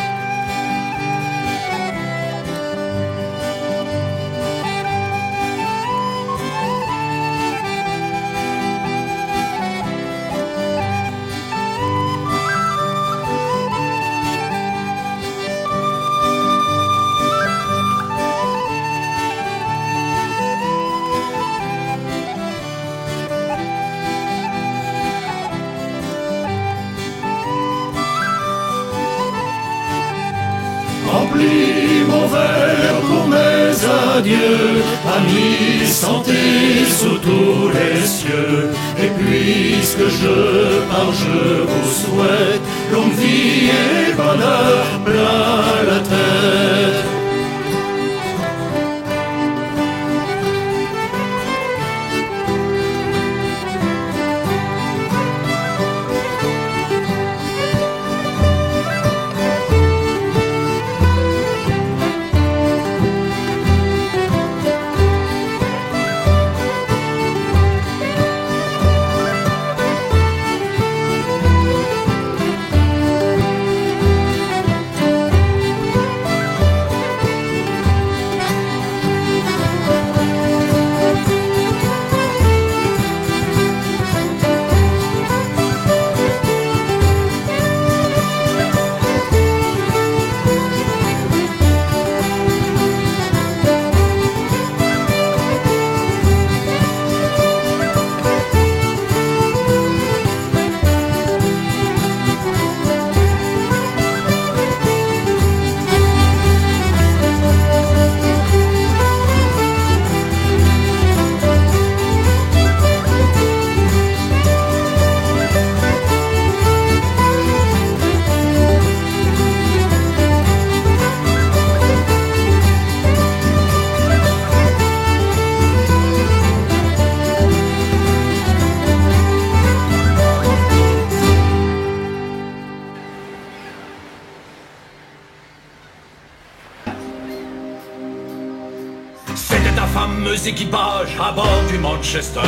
[142.00, 142.40] Manchester.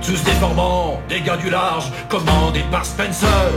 [0.00, 3.50] Tous déformants, des gars du large, commandés par Spencer.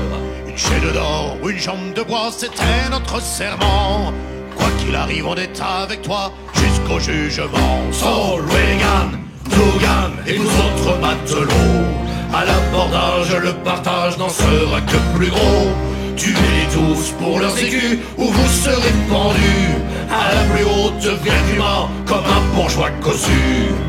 [0.47, 4.11] Une chaîne d'or ou une jambe de bois, c'était notre serment.
[4.57, 7.91] Quoi qu'il arrive, on est avec toi jusqu'au jugement.
[7.91, 11.85] So Reagan, Dugan et nous autres matelots.
[12.33, 15.69] À l'abordage, le partage n'en sera que plus gros.
[16.17, 19.77] Tuez-les tous pour leurs écus ou vous serez pendus
[20.09, 23.88] à la plus haute verguma comme un bourgeois cossu.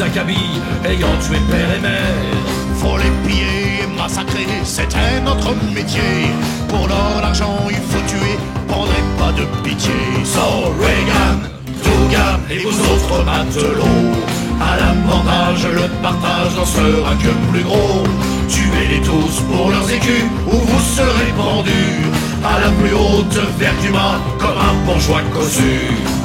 [0.00, 2.36] Ayant tué père et mère
[2.76, 6.30] Faut les piller et massacrer, c'était notre métier.
[6.68, 8.38] Pour l'or, l'argent, il faut tuer,
[8.68, 9.92] prendrez pas de pitié.
[10.24, 11.40] So Reagan,
[11.82, 14.12] Dugan et vous autres matelots.
[14.60, 18.04] À l'abordage, le partage n'en sera que plus gros.
[18.48, 22.06] Tuez-les tous pour leurs écus ou vous serez pendus
[22.44, 26.21] À la plus haute verguma comme un bourgeois cossu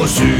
[0.00, 0.39] bourgeois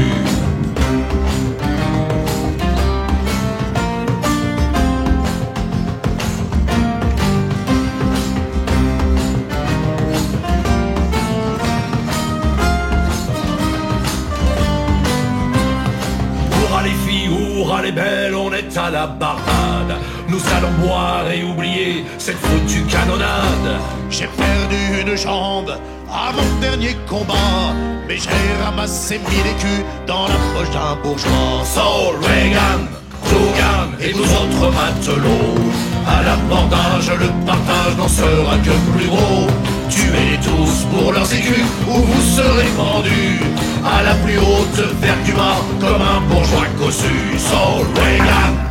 [28.81, 31.63] ramassé mille écus dans la poche d'un bourgeois.
[31.65, 32.87] So Reagan,
[33.29, 35.71] Dugan et nous autres matelots.
[36.07, 39.47] À l'abordage, le partage n'en sera que plus gros.
[39.89, 43.39] Tuez-les tous pour leurs écus ou vous serez pendus
[43.85, 47.37] à la plus haute verguma comme un bourgeois cossu.
[47.37, 48.70] So Reagan.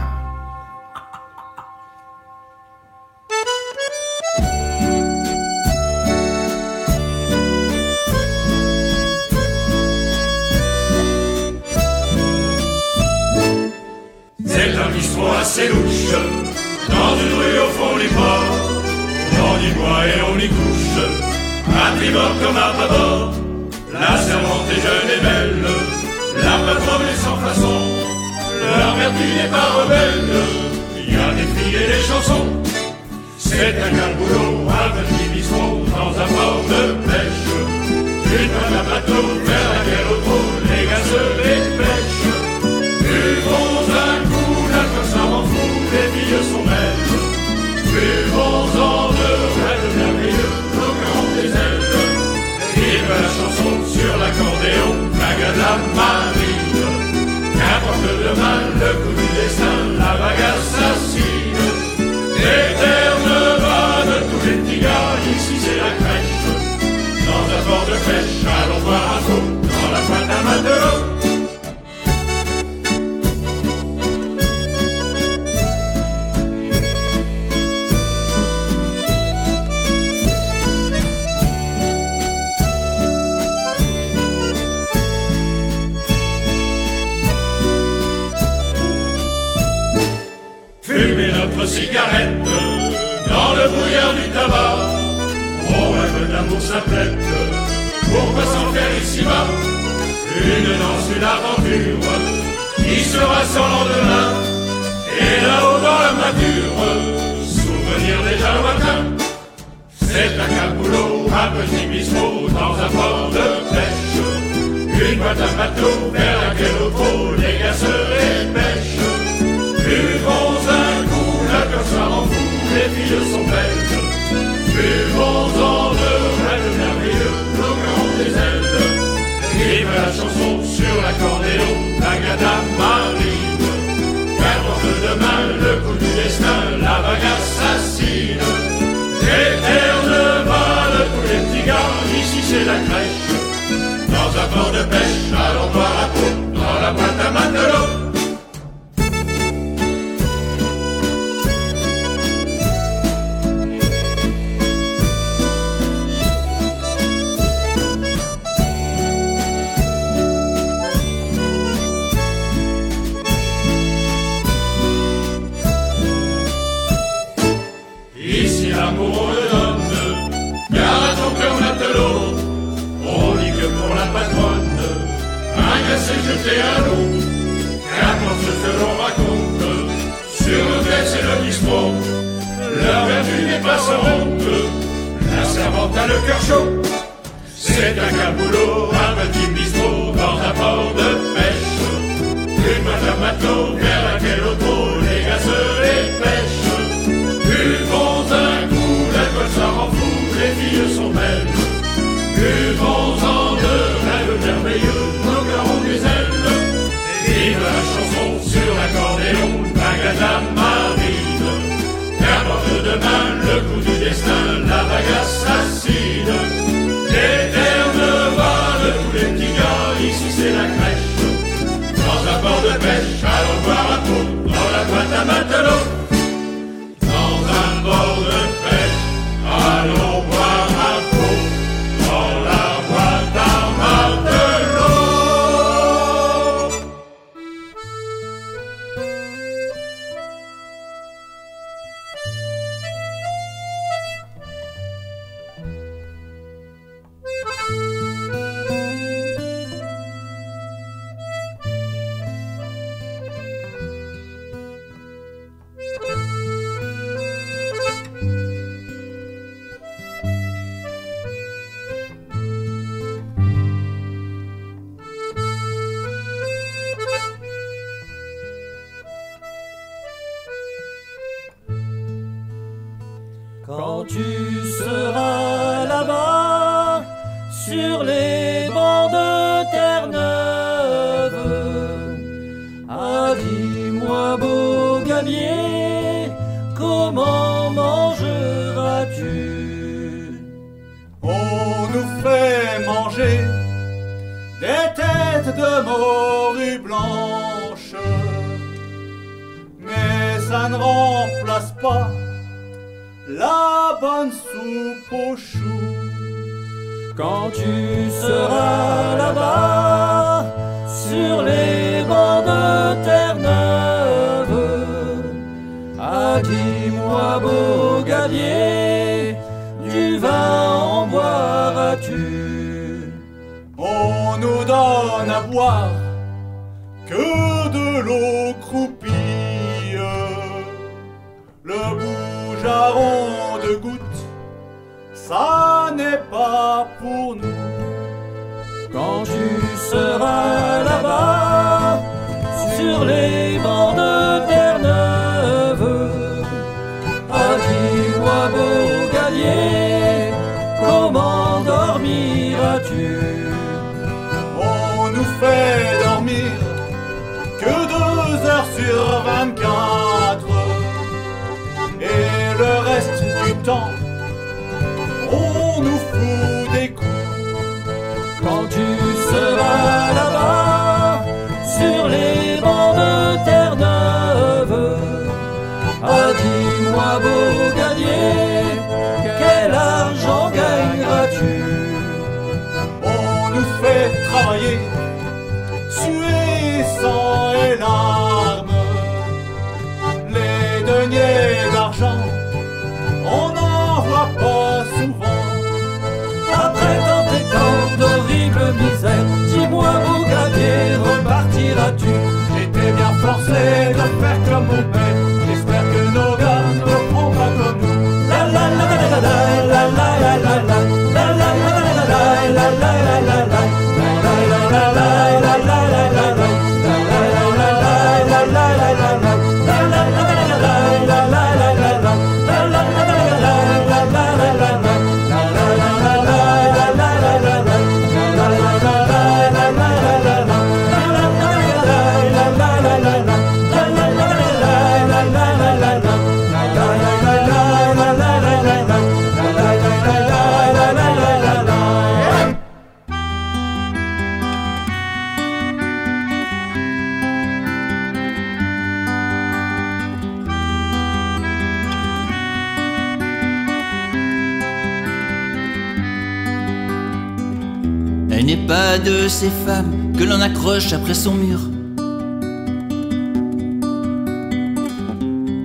[460.18, 461.60] Que l'on accroche après son mur.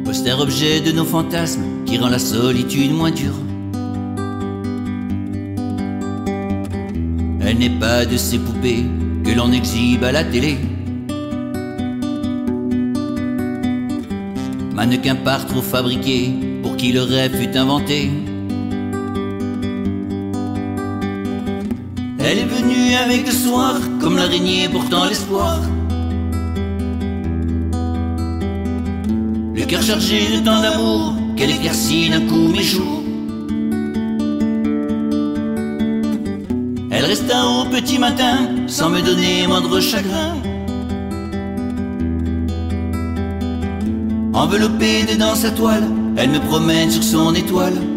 [0.07, 3.39] Austère objet de nos fantasmes qui rend la solitude moins dure.
[7.41, 8.85] Elle n'est pas de ces poupées
[9.23, 10.57] que l'on exhibe à la télé.
[14.73, 18.11] Mannequin par trop fabriqué pour qui le rêve fut inventé.
[23.23, 25.61] Le soir, comme l'araignée portant l'espoir.
[29.53, 33.03] Le cœur chargé de tant d'amour, qu'elle éclaircit d'un coup mes jours.
[36.91, 40.35] Elle resta au petit matin, sans me donner moindre chagrin.
[44.33, 45.87] Enveloppée dedans sa toile,
[46.17, 47.94] elle me promène sur son étoile.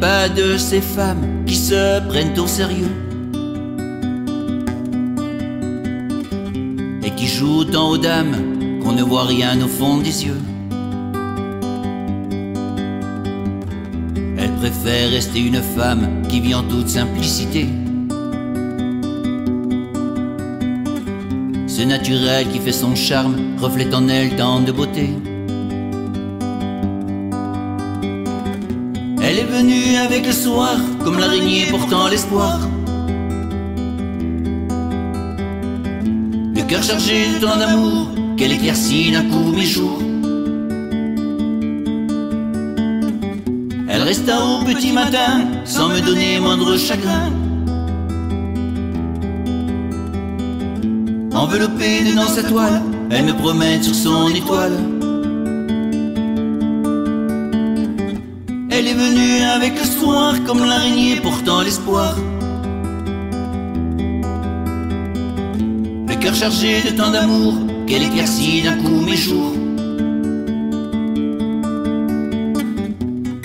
[0.00, 2.90] Pas de ces femmes qui se prennent au sérieux
[7.02, 10.40] et qui jouent tant aux dames qu'on ne voit rien au fond des yeux.
[14.38, 17.66] Elle préfère rester une femme qui vit en toute simplicité.
[21.66, 25.10] Ce naturel qui fait son charme reflète en elle tant de beauté.
[29.58, 32.60] Avec le soir, comme l'araignée portant l'espoir.
[36.54, 38.06] Le cœur chargé de tant d'amour,
[38.36, 39.98] qu'elle éclaircit d'un coup mes jours.
[43.88, 47.32] Elle resta au petit matin, sans me donner moindre chagrin.
[51.34, 52.80] Enveloppée dedans sa toile,
[53.10, 54.97] elle me promène sur son étoile.
[60.46, 62.14] Comme l'araignée portant l'espoir.
[66.06, 67.54] Le cœur chargé de tant d'amour
[67.86, 69.54] qu'elle éclaircit d'un coup mes jours.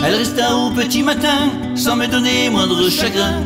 [0.05, 3.41] Elle resta au petit matin sans me donner moindre chagrin.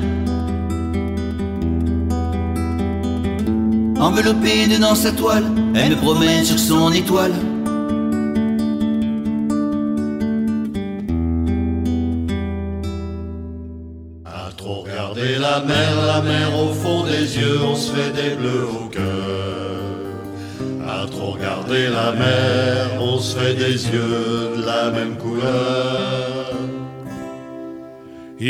[3.99, 7.33] Enveloppée dedans sa toile, elle me promène sur son étoile.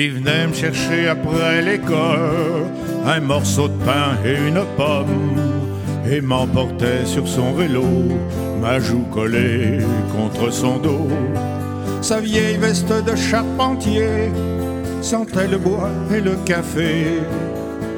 [0.10, 2.68] Venait me chercher après l'école
[3.06, 5.36] un morceau de pain et une pomme
[6.10, 7.84] et m'emportait sur son vélo,
[8.62, 9.80] ma joue collée
[10.16, 11.10] contre son dos.
[12.02, 14.32] Sa vieille veste de charpentier
[15.02, 17.08] sentait le bois et le café.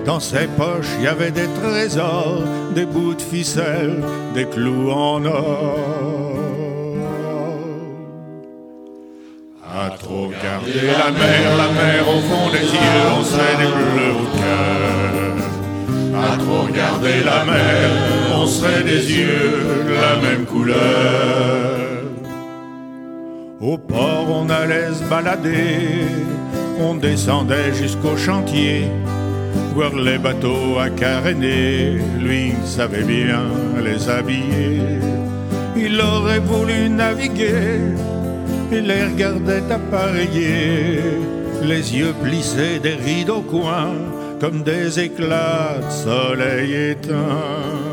[0.05, 2.41] Dans ses poches, il y avait des trésors,
[2.73, 4.01] des bouts de ficelle,
[4.33, 6.18] des clous en or.
[10.09, 14.99] Regarder la mer, la mer au fond des yeux, on serait des bleus au cœur.
[16.23, 17.89] À trop regarder la mer,
[18.35, 21.99] on serait des yeux de la même couleur.
[23.61, 26.07] Au port, on allait se balader,
[26.79, 28.87] on descendait jusqu'au chantier,
[29.75, 31.99] voir les bateaux à caréner.
[32.19, 33.43] Lui savait bien
[33.83, 34.81] les habiller.
[35.77, 37.93] Il aurait voulu naviguer,
[38.71, 41.01] il les regardait appareillés,
[41.63, 43.95] les yeux plissés des rideaux coins,
[44.39, 47.89] comme des éclats de soleil éteint.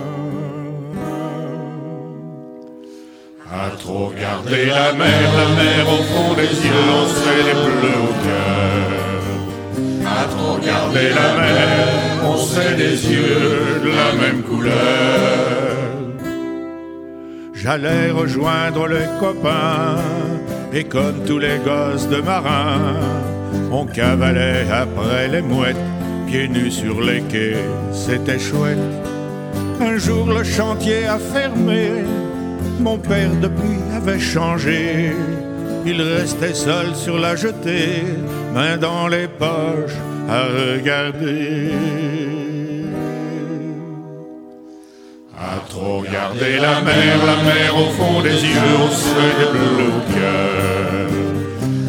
[3.53, 8.01] À trop regarder la mer, la mer au fond des yeux, on serait les bleus
[8.09, 9.07] au cœur.
[10.07, 11.79] À trop regarder la mer,
[12.25, 15.57] on serait des yeux de la même couleur.
[17.55, 19.97] J'allais rejoindre les copains,
[20.73, 23.01] et comme tous les gosses de marins,
[23.71, 25.77] on cavalait après les mouettes,
[26.27, 28.79] pieds nus sur les quais, c'était chouette.
[29.81, 31.91] Un jour le chantier a fermé,
[32.81, 35.13] mon père depuis avait changé.
[35.85, 38.03] Il restait seul sur la jetée,
[38.55, 41.71] main dans les poches à regarder.
[45.39, 50.01] À trop regarder la mer, la mer au fond des yeux, on serait des bleus
[50.15, 51.11] cœur.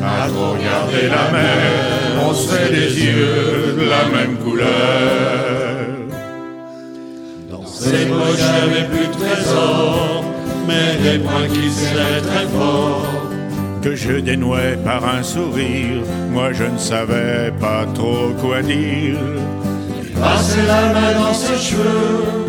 [0.03, 4.67] À trop regarder la mer, on serait des yeux de la même couleur.
[7.49, 10.25] Dans il n'y avait plus de trésors,
[10.67, 13.05] mais des points qui serraient très fort.
[13.81, 19.15] Que je dénouais par un sourire, moi je ne savais pas trop quoi dire.
[20.19, 22.46] Passait la main dans ses cheveux,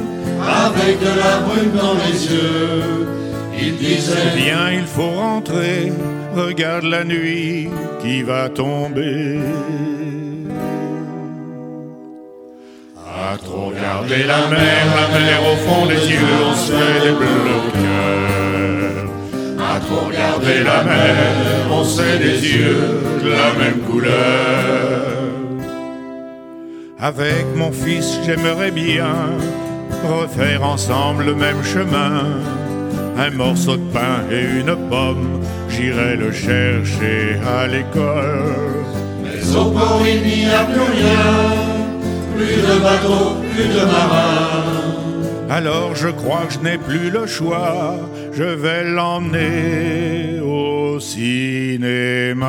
[0.49, 3.07] avec de la brume dans les yeux.
[3.61, 5.93] Il disait Viens, il faut rentrer,
[6.35, 7.69] regarde la nuit
[8.01, 9.41] qui va tomber.
[13.31, 17.15] À trop regarder la mer, la mer au fond des yeux, on se fait des
[17.19, 18.19] cœur.
[19.59, 21.17] À trop regarder la mer,
[21.71, 24.89] on sait des yeux de la même couleur.
[27.01, 29.15] Avec mon fils, j'aimerais bien
[30.07, 32.25] refaire ensemble le même chemin.
[33.17, 38.85] Un morceau de pain et une pomme, j'irai le chercher à l'école.
[39.23, 41.27] Mais au port il n'y a plus rien,
[42.37, 44.89] plus de bateaux, plus de marins.
[45.51, 47.97] Alors je crois que je n'ai plus le choix,
[48.33, 52.47] je vais l'emmener au cinéma.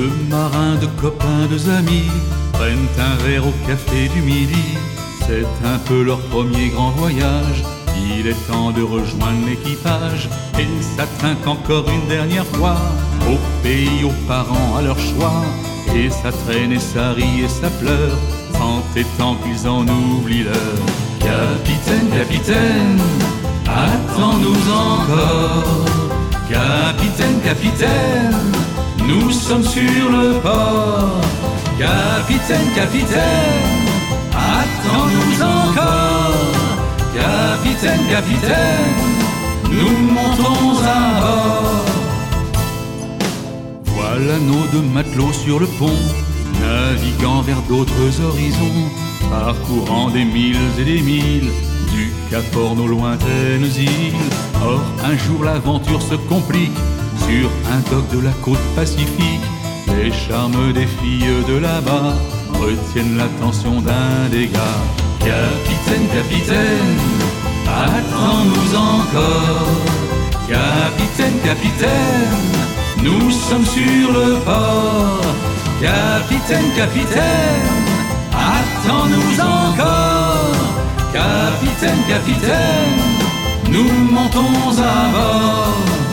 [0.00, 2.08] Deux marins, de copains, deux amis
[2.54, 4.78] prennent un verre au café du midi.
[5.26, 7.62] C'est un peu leur premier grand voyage.
[8.06, 10.66] Il est temps de rejoindre l'équipage et
[10.96, 12.78] ça trinque encore une dernière fois
[13.30, 15.44] au pays, aux parents, à leur choix.
[15.94, 18.16] Et ça traîne et ça rit et ça pleure,
[18.54, 20.86] tant et tant qu'ils en oublient l'heure.
[21.18, 23.00] Capitaine, capitaine,
[23.66, 25.84] attends-nous encore.
[26.48, 28.50] Capitaine, capitaine,
[29.10, 31.20] nous sommes sur le port.
[31.78, 33.88] Capitaine, capitaine,
[34.32, 36.34] attends-nous encore.
[37.14, 38.96] Capitaine, capitaine,
[39.70, 41.84] nous montons à bord.
[43.84, 46.02] Voilà nos deux matelots sur le pont,
[46.60, 48.88] naviguant vers d'autres horizons.
[49.30, 51.50] parcourant des milles et des milles,
[51.92, 54.14] du Cap aux lointaines îles.
[54.62, 56.78] Or, un jour l'aventure se complique
[57.30, 59.46] sur un dock de la côte pacifique.
[59.88, 62.14] Les charmes des filles de là-bas
[62.60, 64.80] retiennent l'attention d'un des gars.
[65.20, 66.96] Capitaine, capitaine,
[67.86, 69.80] attends-nous encore.
[70.48, 72.46] Capitaine, capitaine,
[73.04, 75.20] nous sommes sur le port.
[75.80, 77.76] Capitaine, capitaine,
[78.54, 80.60] attends-nous encore.
[81.12, 83.00] Capitaine, capitaine,
[83.70, 86.09] nous montons à bord.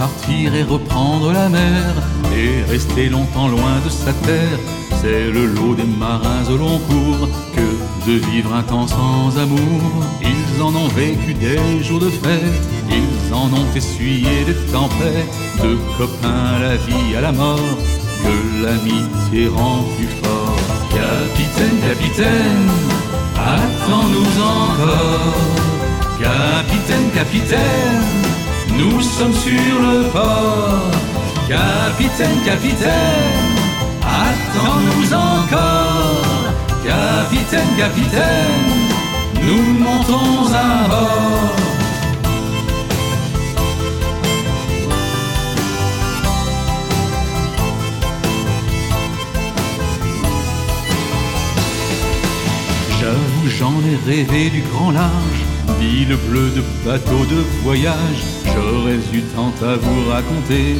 [0.00, 1.92] Repartir et reprendre la mer
[2.34, 4.58] et rester longtemps loin de sa terre,
[4.98, 9.82] c'est le lot des marins au long cours que de vivre un temps sans amour.
[10.22, 15.76] Ils en ont vécu des jours de fête, ils en ont essuyé des tempêtes, de
[15.98, 17.76] copains la vie à la mort,
[18.22, 20.56] que l'amitié rend plus fort.
[20.88, 22.70] Capitaine, capitaine,
[23.36, 25.36] attends-nous encore.
[26.18, 28.29] Capitaine, capitaine,
[28.80, 30.90] nous sommes sur le port.
[31.48, 33.50] Capitaine, capitaine,
[34.02, 36.20] attends-nous encore.
[36.84, 38.70] Capitaine, capitaine,
[39.42, 41.56] nous montons à bord.
[53.00, 55.42] J'avoue, j'en ai rêvé du grand large,
[55.80, 58.39] d'île bleue de bateaux de voyage.
[58.54, 60.76] J'aurais eu tant à vous raconter,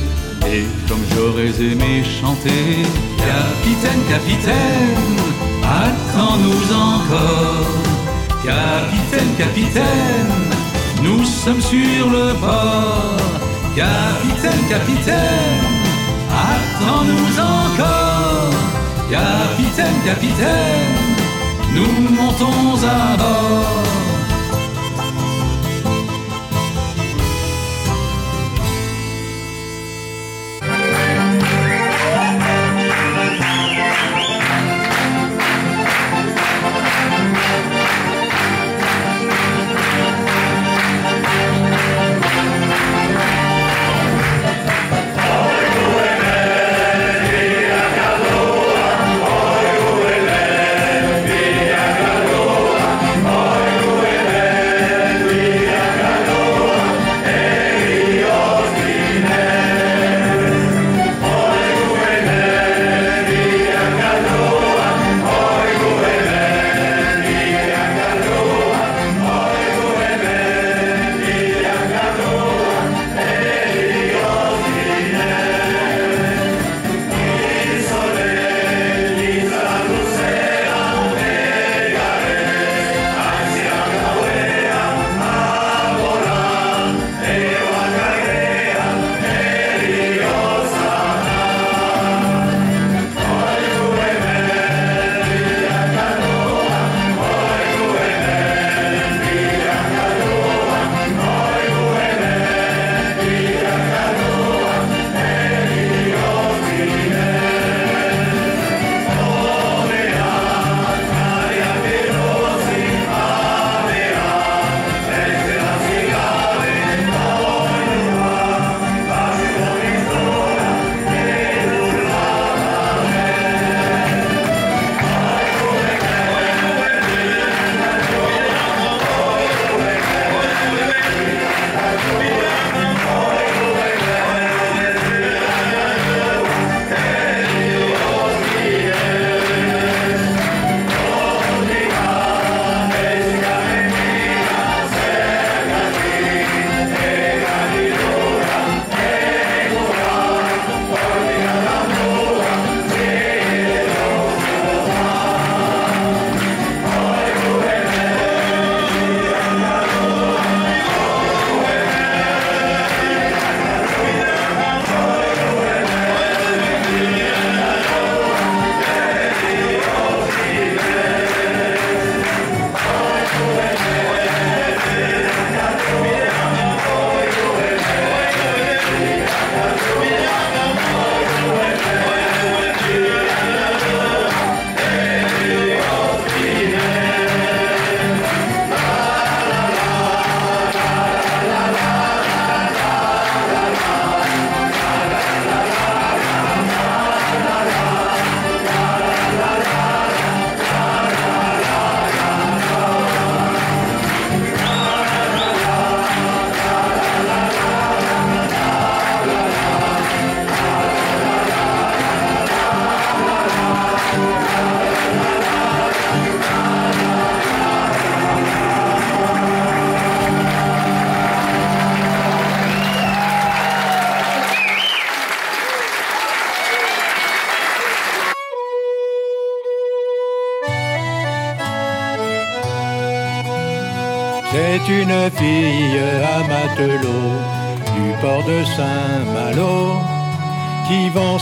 [0.46, 2.82] et comme j'aurais aimé chanter.
[3.18, 5.16] Capitaine, capitaine,
[5.62, 7.66] attends-nous encore.
[8.42, 10.34] Capitaine, capitaine,
[11.02, 13.16] nous sommes sur le port.
[13.76, 15.62] Capitaine, capitaine,
[16.30, 18.50] attends-nous encore.
[19.10, 20.96] Capitaine, capitaine,
[21.74, 23.99] nous montons à bord.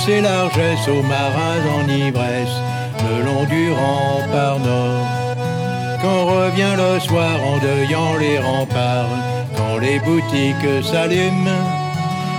[0.08, 2.58] Ses largesses aux marins en ivresse
[3.08, 5.06] le long du rempart nord.
[6.00, 9.16] Quand revient le soir en deuillant les remparts,
[9.56, 11.64] quand les boutiques s'allument,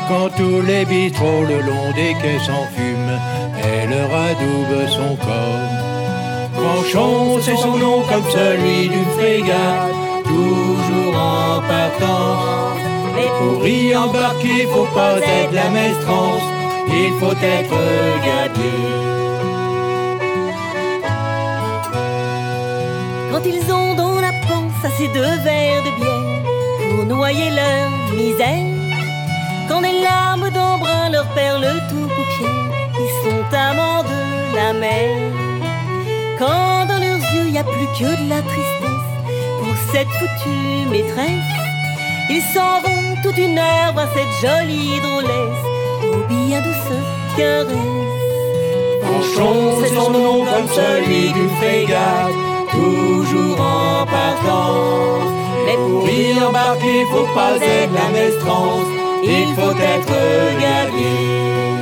[0.07, 3.19] quand tous les bistrots le long des quais s'enfument,
[3.71, 5.69] elle radoube son corps.
[6.57, 9.93] Franchon, c'est son nom comme celui d'une frégate,
[10.25, 12.79] toujours en partance.
[13.15, 16.39] Mais pour y embarquer, faut pas être la maestrance,
[16.91, 17.80] il faut être
[18.26, 18.72] gardé.
[23.32, 28.76] Quand ils ont dans la panse assez de verres de bière pour noyer leur misère,
[29.68, 32.72] quand des larmes d'embrun leur perlent tout paupières,
[33.03, 35.18] ils sont amants de la mer.
[36.38, 39.10] Quand dans leurs yeux y a plus que de la tristesse
[39.60, 41.52] pour cette foutue maîtresse,
[42.30, 45.68] ils s'en vont toute une heure voir cette jolie drôlesse
[46.19, 46.99] aux bien douces
[47.37, 47.75] caresses.
[49.03, 52.33] Franchon, c'est son nom comme celui d'une frégate,
[52.71, 55.31] toujours en partance.
[55.65, 58.87] Mais pour y embarquer, faut pas être la maestrance,
[59.23, 60.19] il faut être
[60.59, 61.78] guerrier.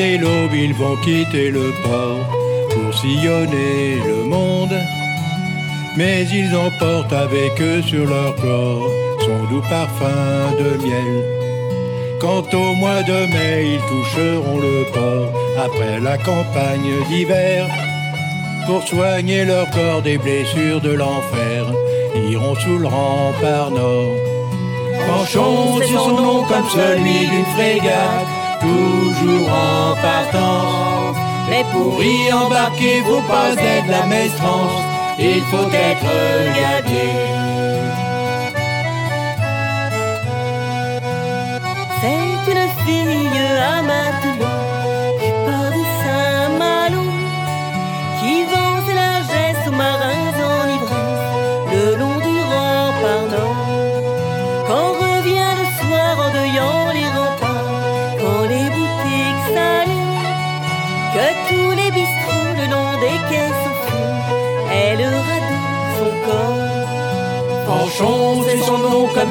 [0.00, 2.24] Dès l'aube, ils vont quitter le port
[2.72, 4.76] pour sillonner le monde.
[5.98, 8.90] Mais ils emportent avec eux sur leur corps
[9.26, 11.14] son doux parfum de miel.
[12.22, 15.30] Quant au mois de mai, ils toucheront le port
[15.66, 17.60] après la campagne d'hiver.
[18.66, 21.60] Pour soigner leur corps des blessures de l'enfer,
[22.32, 24.16] iront sous le rempart nord.
[25.06, 28.30] Franchon, c'est son nom comme celui d'une frégate,
[28.60, 31.16] toujours en partance.
[31.48, 34.82] Mais pour y embarquer, faut pas être la maestrance,
[35.18, 36.12] il faut être
[36.54, 37.40] gardé.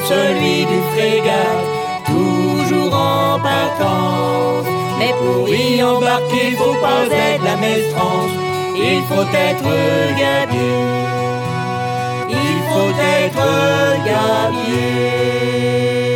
[0.10, 1.66] Celui d'une frégate,
[2.06, 4.66] toujours en partance.
[4.98, 8.32] Mais pour y embarquer, faut pas être la maestrance,
[8.76, 9.72] il faut être
[10.24, 10.72] gardé.
[12.30, 13.48] Il faut être
[14.06, 16.09] gardé.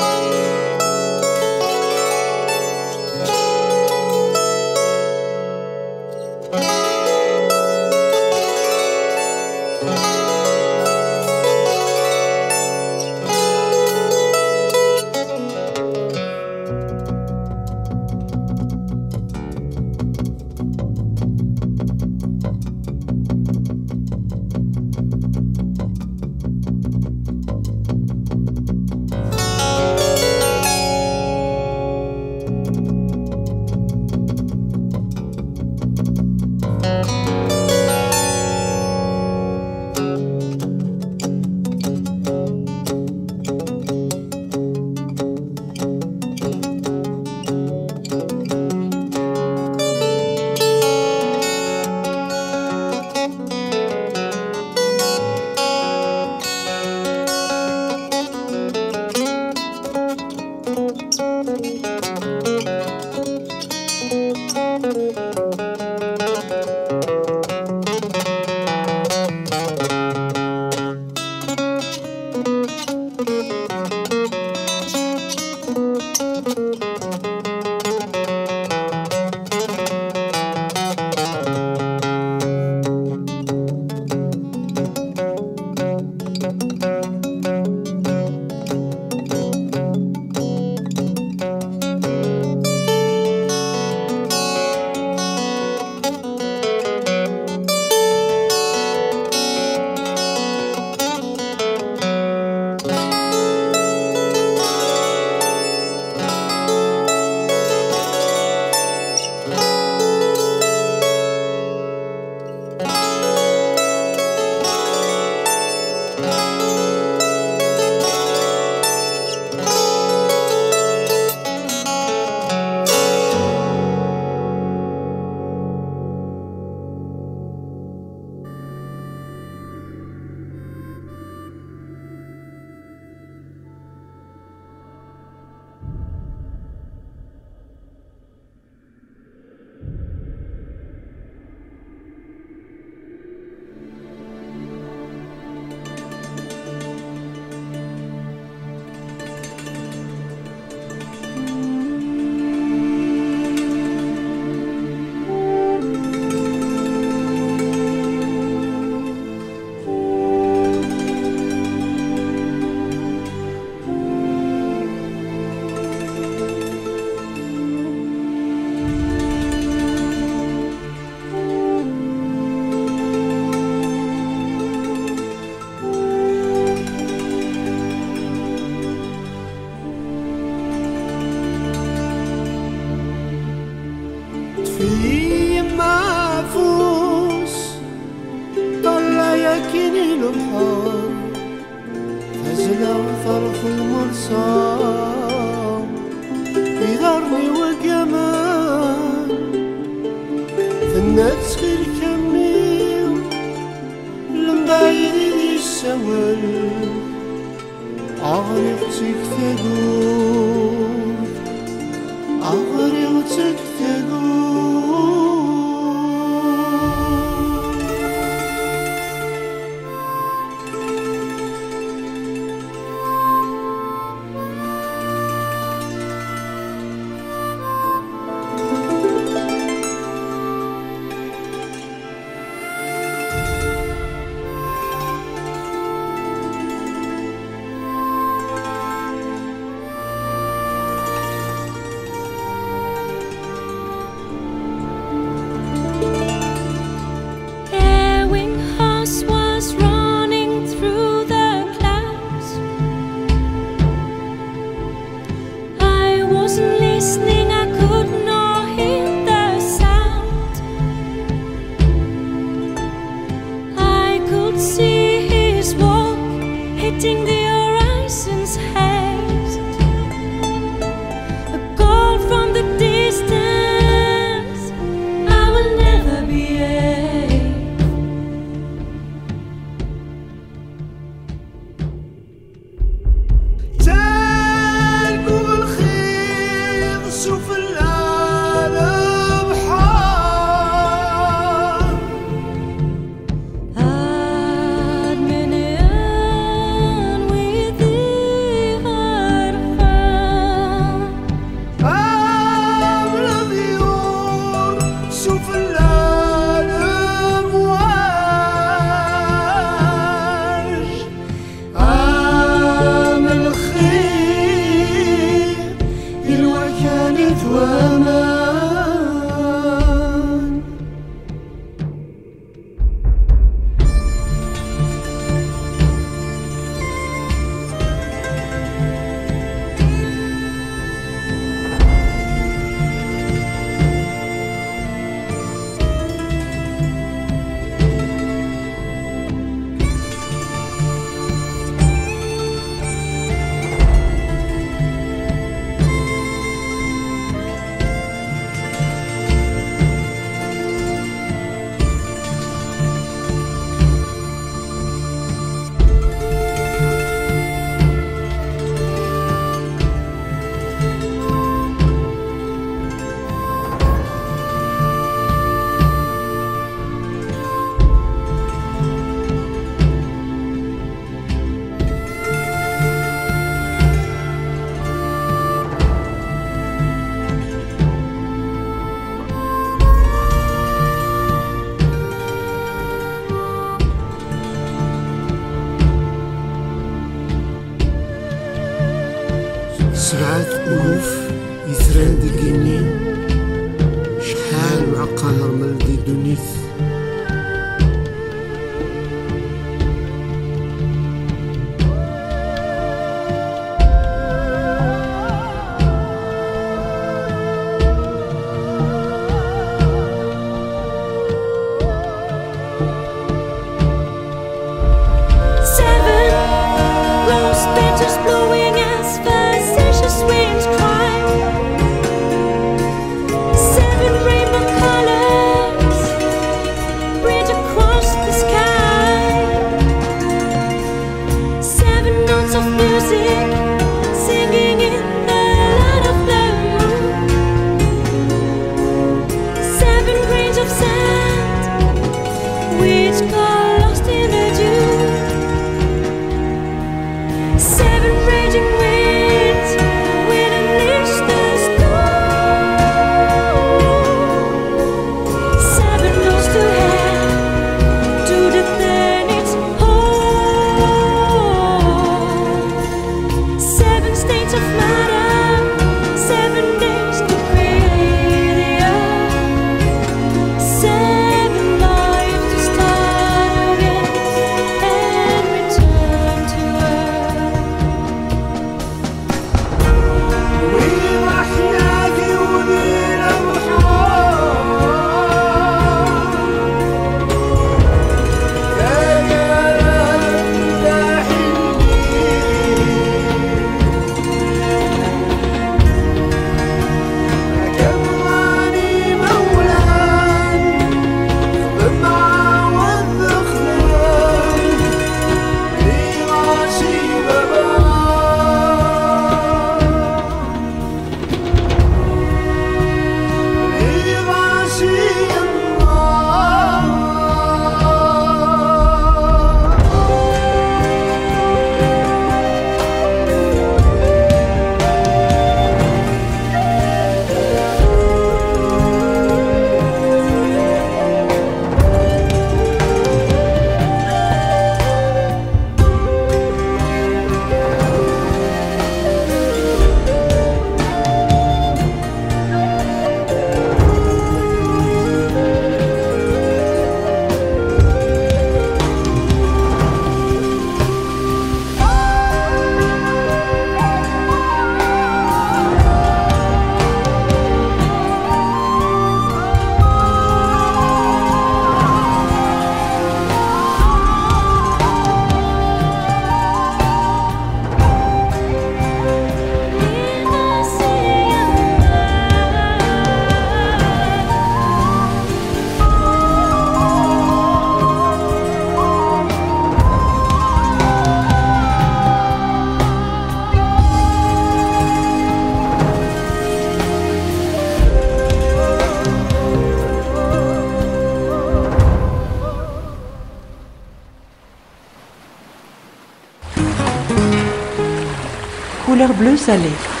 [598.85, 600.00] Couleur bleu salé.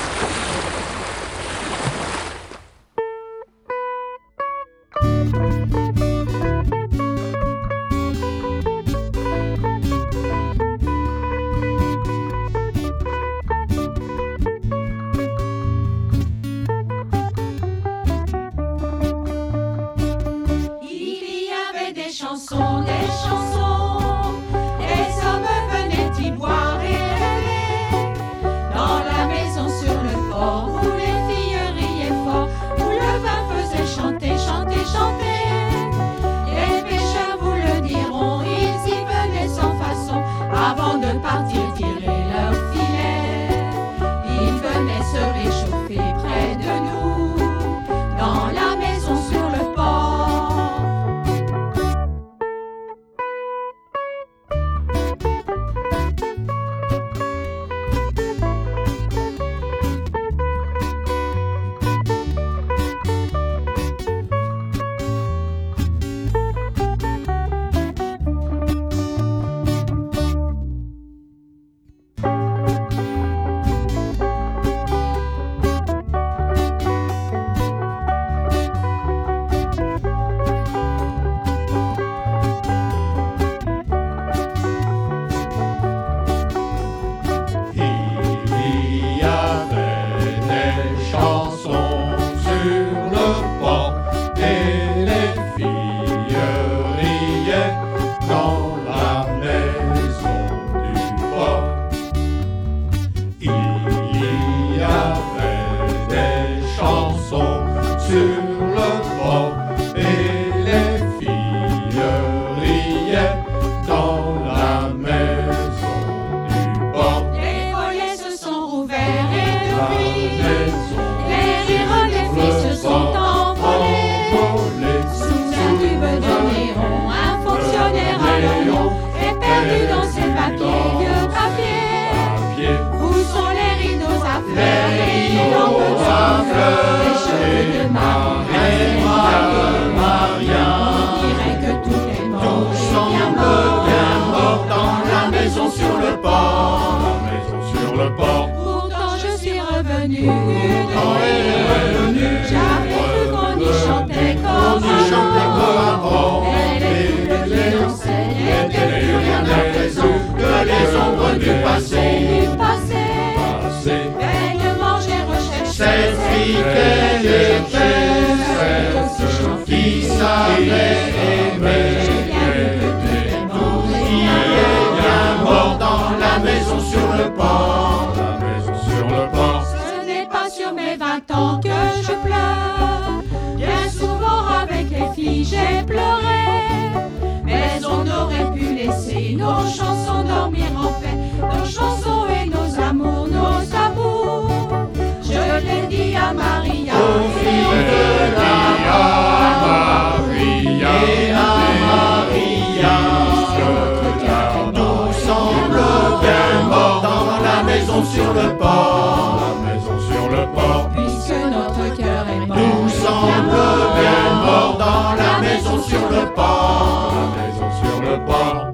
[215.81, 218.67] sur le port, la maison sur le port.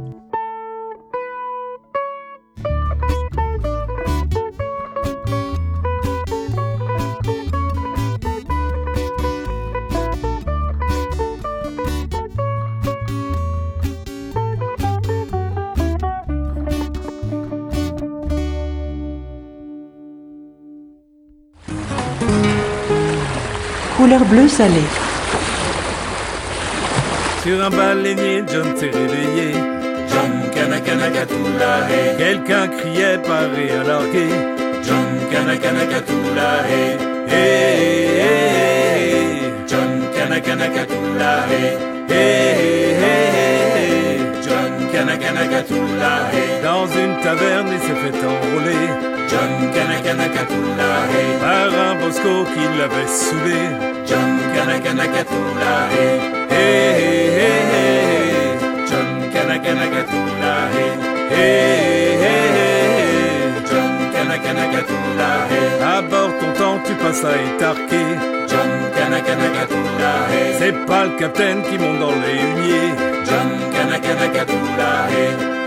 [23.97, 25.06] couleur bleue salée.
[27.47, 29.53] Sur un baleinier, John s'est réveillé.
[30.11, 32.17] John Kanakanakatulahe.
[32.17, 34.33] Quelqu'un criait paré à larguer.
[34.83, 36.81] John Kanakanakatulahe.
[37.29, 41.63] Hey, hey, hey, John Kanakanakatulahe.
[42.09, 46.43] Hey, hey, John Kanakanakatulahe.
[46.61, 48.85] Dans une taverne, il s'est fait enrôler.
[49.29, 51.23] John Kanakanakatulahe.
[51.39, 53.61] Par un bosco qui l'avait saoulé.
[54.05, 56.46] John Kanakanakatulahe.
[65.97, 68.05] À bord temps tu passes à étarquer.
[68.47, 68.69] John
[70.59, 72.93] C'est pas le capitaine qui monte dans les huniers.
[73.25, 75.11] John Kanakanakatulahe.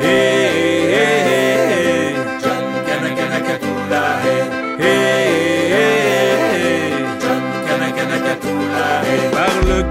[0.03, 2.10] Hé, hé, hé, hé.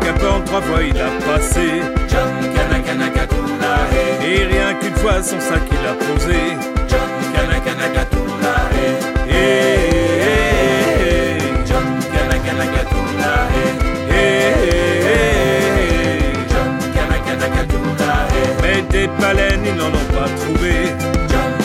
[0.02, 1.82] qu'importe, trois fois il a passé.
[4.26, 6.40] Et rien qu'une fois son sac il a posé.
[6.88, 7.10] John
[18.62, 20.74] Mais des baleines ils n'en ont pas trouvé.
[21.30, 21.60] John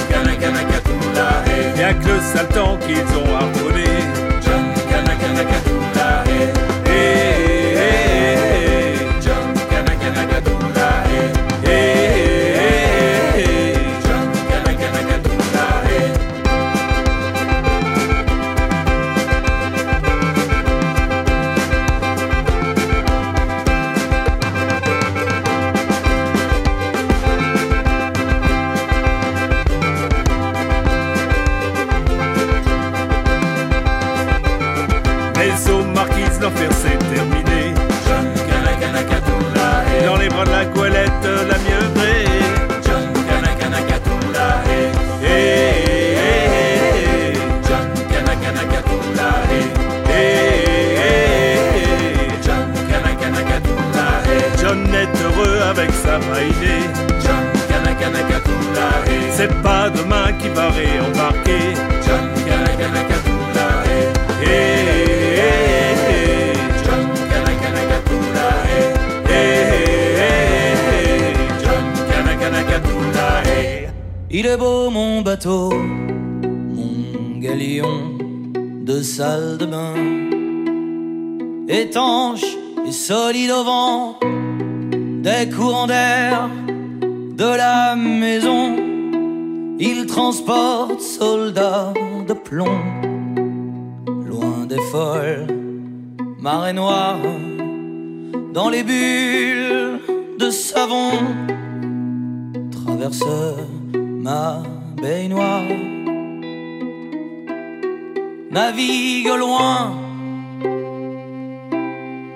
[1.78, 2.46] Y'a que le sale
[2.86, 4.23] qu'ils ont harponné.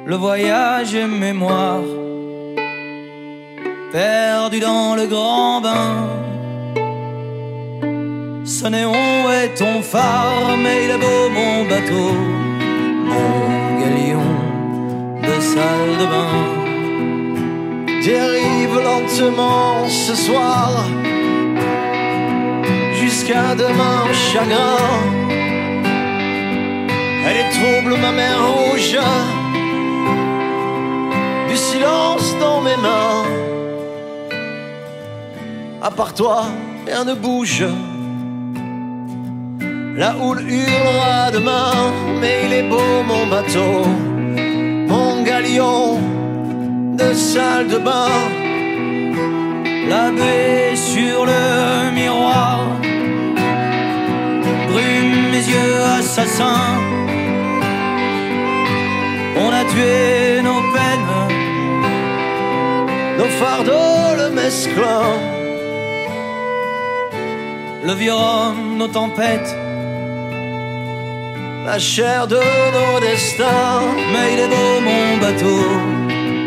[0.08, 1.82] Le voyage est mémoire,
[3.92, 6.08] perdu dans le grand bain.
[8.42, 8.94] Ce néon
[9.30, 12.12] est ton phare, mais il est beau mon bateau,
[13.10, 14.30] mon galion
[15.28, 16.36] de salle de bain.
[18.02, 20.86] Dérive lentement ce soir
[22.94, 24.00] jusqu'à demain
[24.32, 24.78] chagrin.
[27.26, 28.96] Elle est trouble ma mer rouge,
[31.58, 33.24] silence dans mes mains.
[35.82, 36.44] À part toi,
[36.86, 37.64] rien ne bouge.
[39.96, 41.72] La houle hurlera demain,
[42.20, 43.76] mais il est beau mon bateau,
[44.92, 45.98] mon galion
[47.00, 48.12] de salle de bain.
[49.88, 52.60] La baie sur le miroir
[54.70, 56.76] brume mes yeux assassins.
[59.40, 60.27] On a tué
[63.38, 65.02] nos fardeaux, le mesclin,
[67.84, 68.12] le vieux
[68.76, 69.54] nos tempêtes
[71.68, 72.40] la chair de
[72.76, 73.82] nos destins.
[74.12, 75.64] Mais il est beau mon bateau,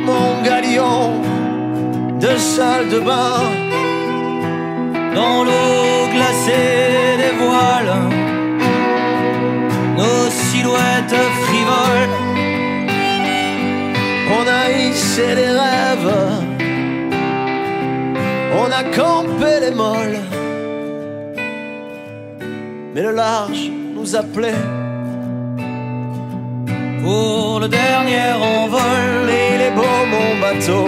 [0.10, 1.22] mon galion
[2.20, 3.42] de salle de bain.
[5.18, 7.98] Dans l'eau glacée des voiles,
[9.98, 12.18] nos silhouettes frivoles.
[14.38, 16.51] On a hissé les rêves,
[18.54, 20.20] on a campé les molles.
[22.94, 24.64] Mais le large nous appelait
[27.02, 29.30] pour le dernier envol.
[29.54, 30.88] Il est beau mon bateau,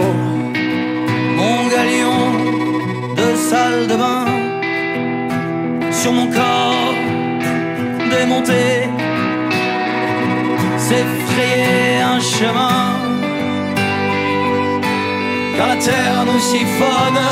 [1.39, 2.21] mon galion
[3.15, 4.25] de salle de bain.
[5.91, 6.93] Sur mon corps
[8.09, 8.89] démonté,
[10.77, 12.92] s'est frayé un chemin.
[15.55, 17.23] Car la terre nous siphonne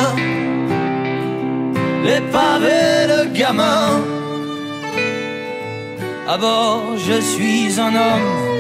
[2.04, 4.02] les pavés de gamins.
[6.28, 8.52] À bord, je suis un homme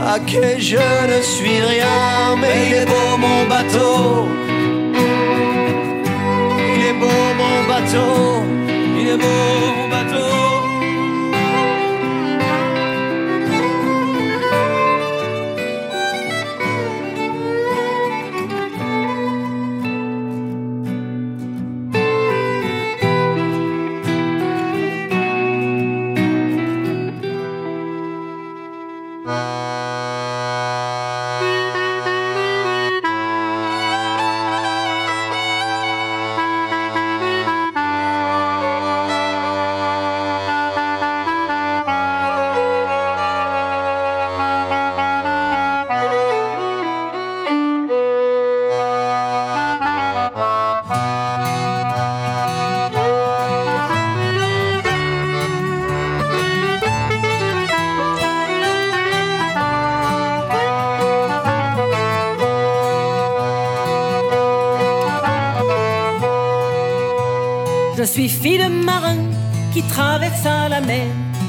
[0.00, 0.76] à qui je
[1.12, 4.28] ne suis rien, mais il est beau mon bateau.
[6.74, 8.42] Il est beau mon bateau,
[9.00, 9.87] il est beau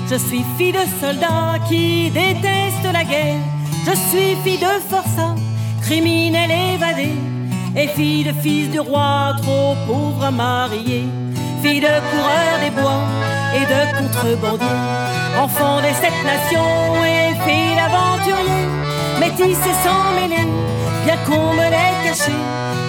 [0.09, 3.35] Je suis fille de soldat qui déteste la guerre.
[3.85, 5.35] Je suis fille de forçat,
[5.83, 7.09] criminel évadé.
[7.75, 11.05] Et fille de fils du roi, trop pauvre à marier.
[11.61, 13.03] Fille de coureur des bois
[13.55, 14.79] et de contrebandier.
[15.39, 18.65] Enfant des sept nations et fille d'aventurier.
[19.19, 20.47] Métisse et sans mêler,
[21.05, 22.31] bien qu'on me l'ait caché.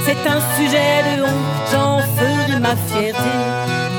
[0.07, 3.90] C'est un sujet de honte, j'en ferai ma fierté.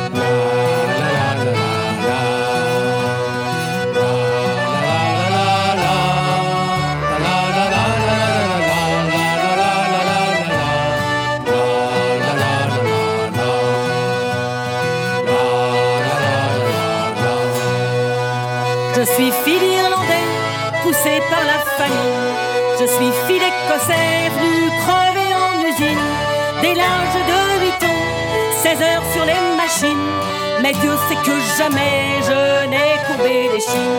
[30.61, 33.97] Mais Dieu sait que jamais je n'ai courbé les chiens.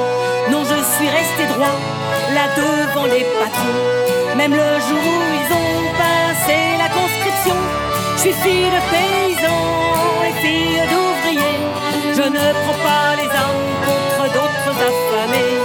[0.51, 1.79] Non, je suis resté droit,
[2.35, 4.37] là devant les patrons.
[4.37, 7.57] Même le jour où ils ont passé la conscription,
[8.15, 9.61] je suis fille de paysan
[10.27, 11.57] et fille d'ouvrier.
[12.19, 15.59] Je ne prends pas les armes contre d'autres affamés.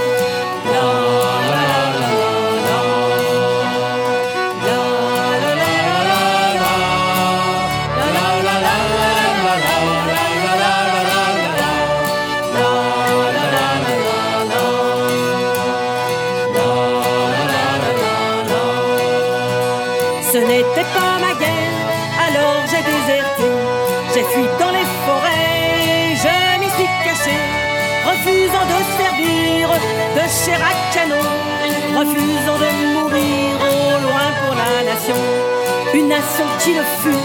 [36.58, 37.24] qui ne fut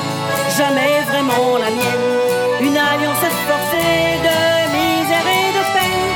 [0.57, 2.09] jamais vraiment la mienne.
[2.61, 4.37] Une alliance forcée de
[4.75, 6.09] misère et de peine,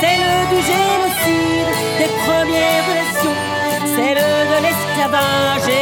[0.00, 3.38] celle du génocide des premières relations,
[3.84, 5.81] celle de l'esclavage.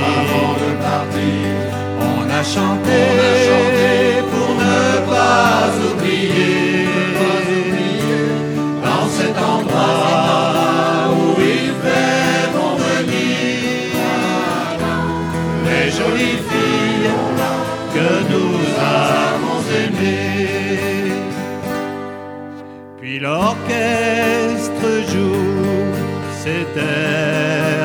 [0.00, 1.48] avant de partir,
[2.00, 4.80] on a chanté, on a pour ne
[5.12, 6.86] pas oublier,
[8.84, 13.60] dans cet endroit où il fait bon venir
[15.66, 17.12] les jolies filles
[17.94, 18.58] que nous
[19.04, 21.18] avons aimées.
[23.00, 25.92] Puis l'orchestre joue,
[26.42, 27.78] c'était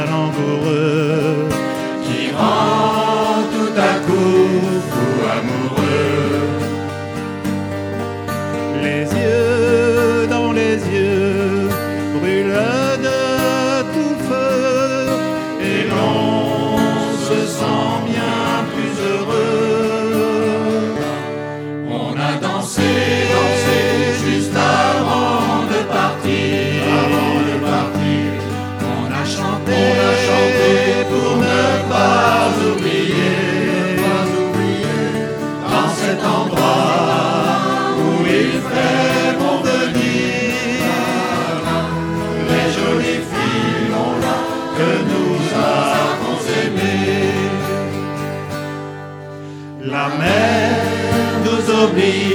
[51.84, 52.33] will be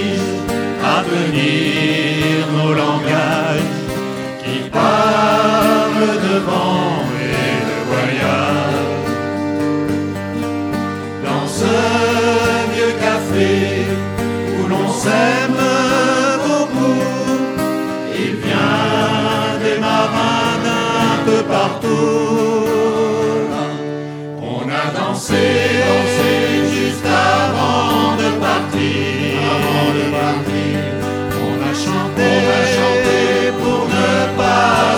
[34.58, 34.97] love.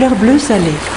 [0.00, 0.89] Couleur bleu salé.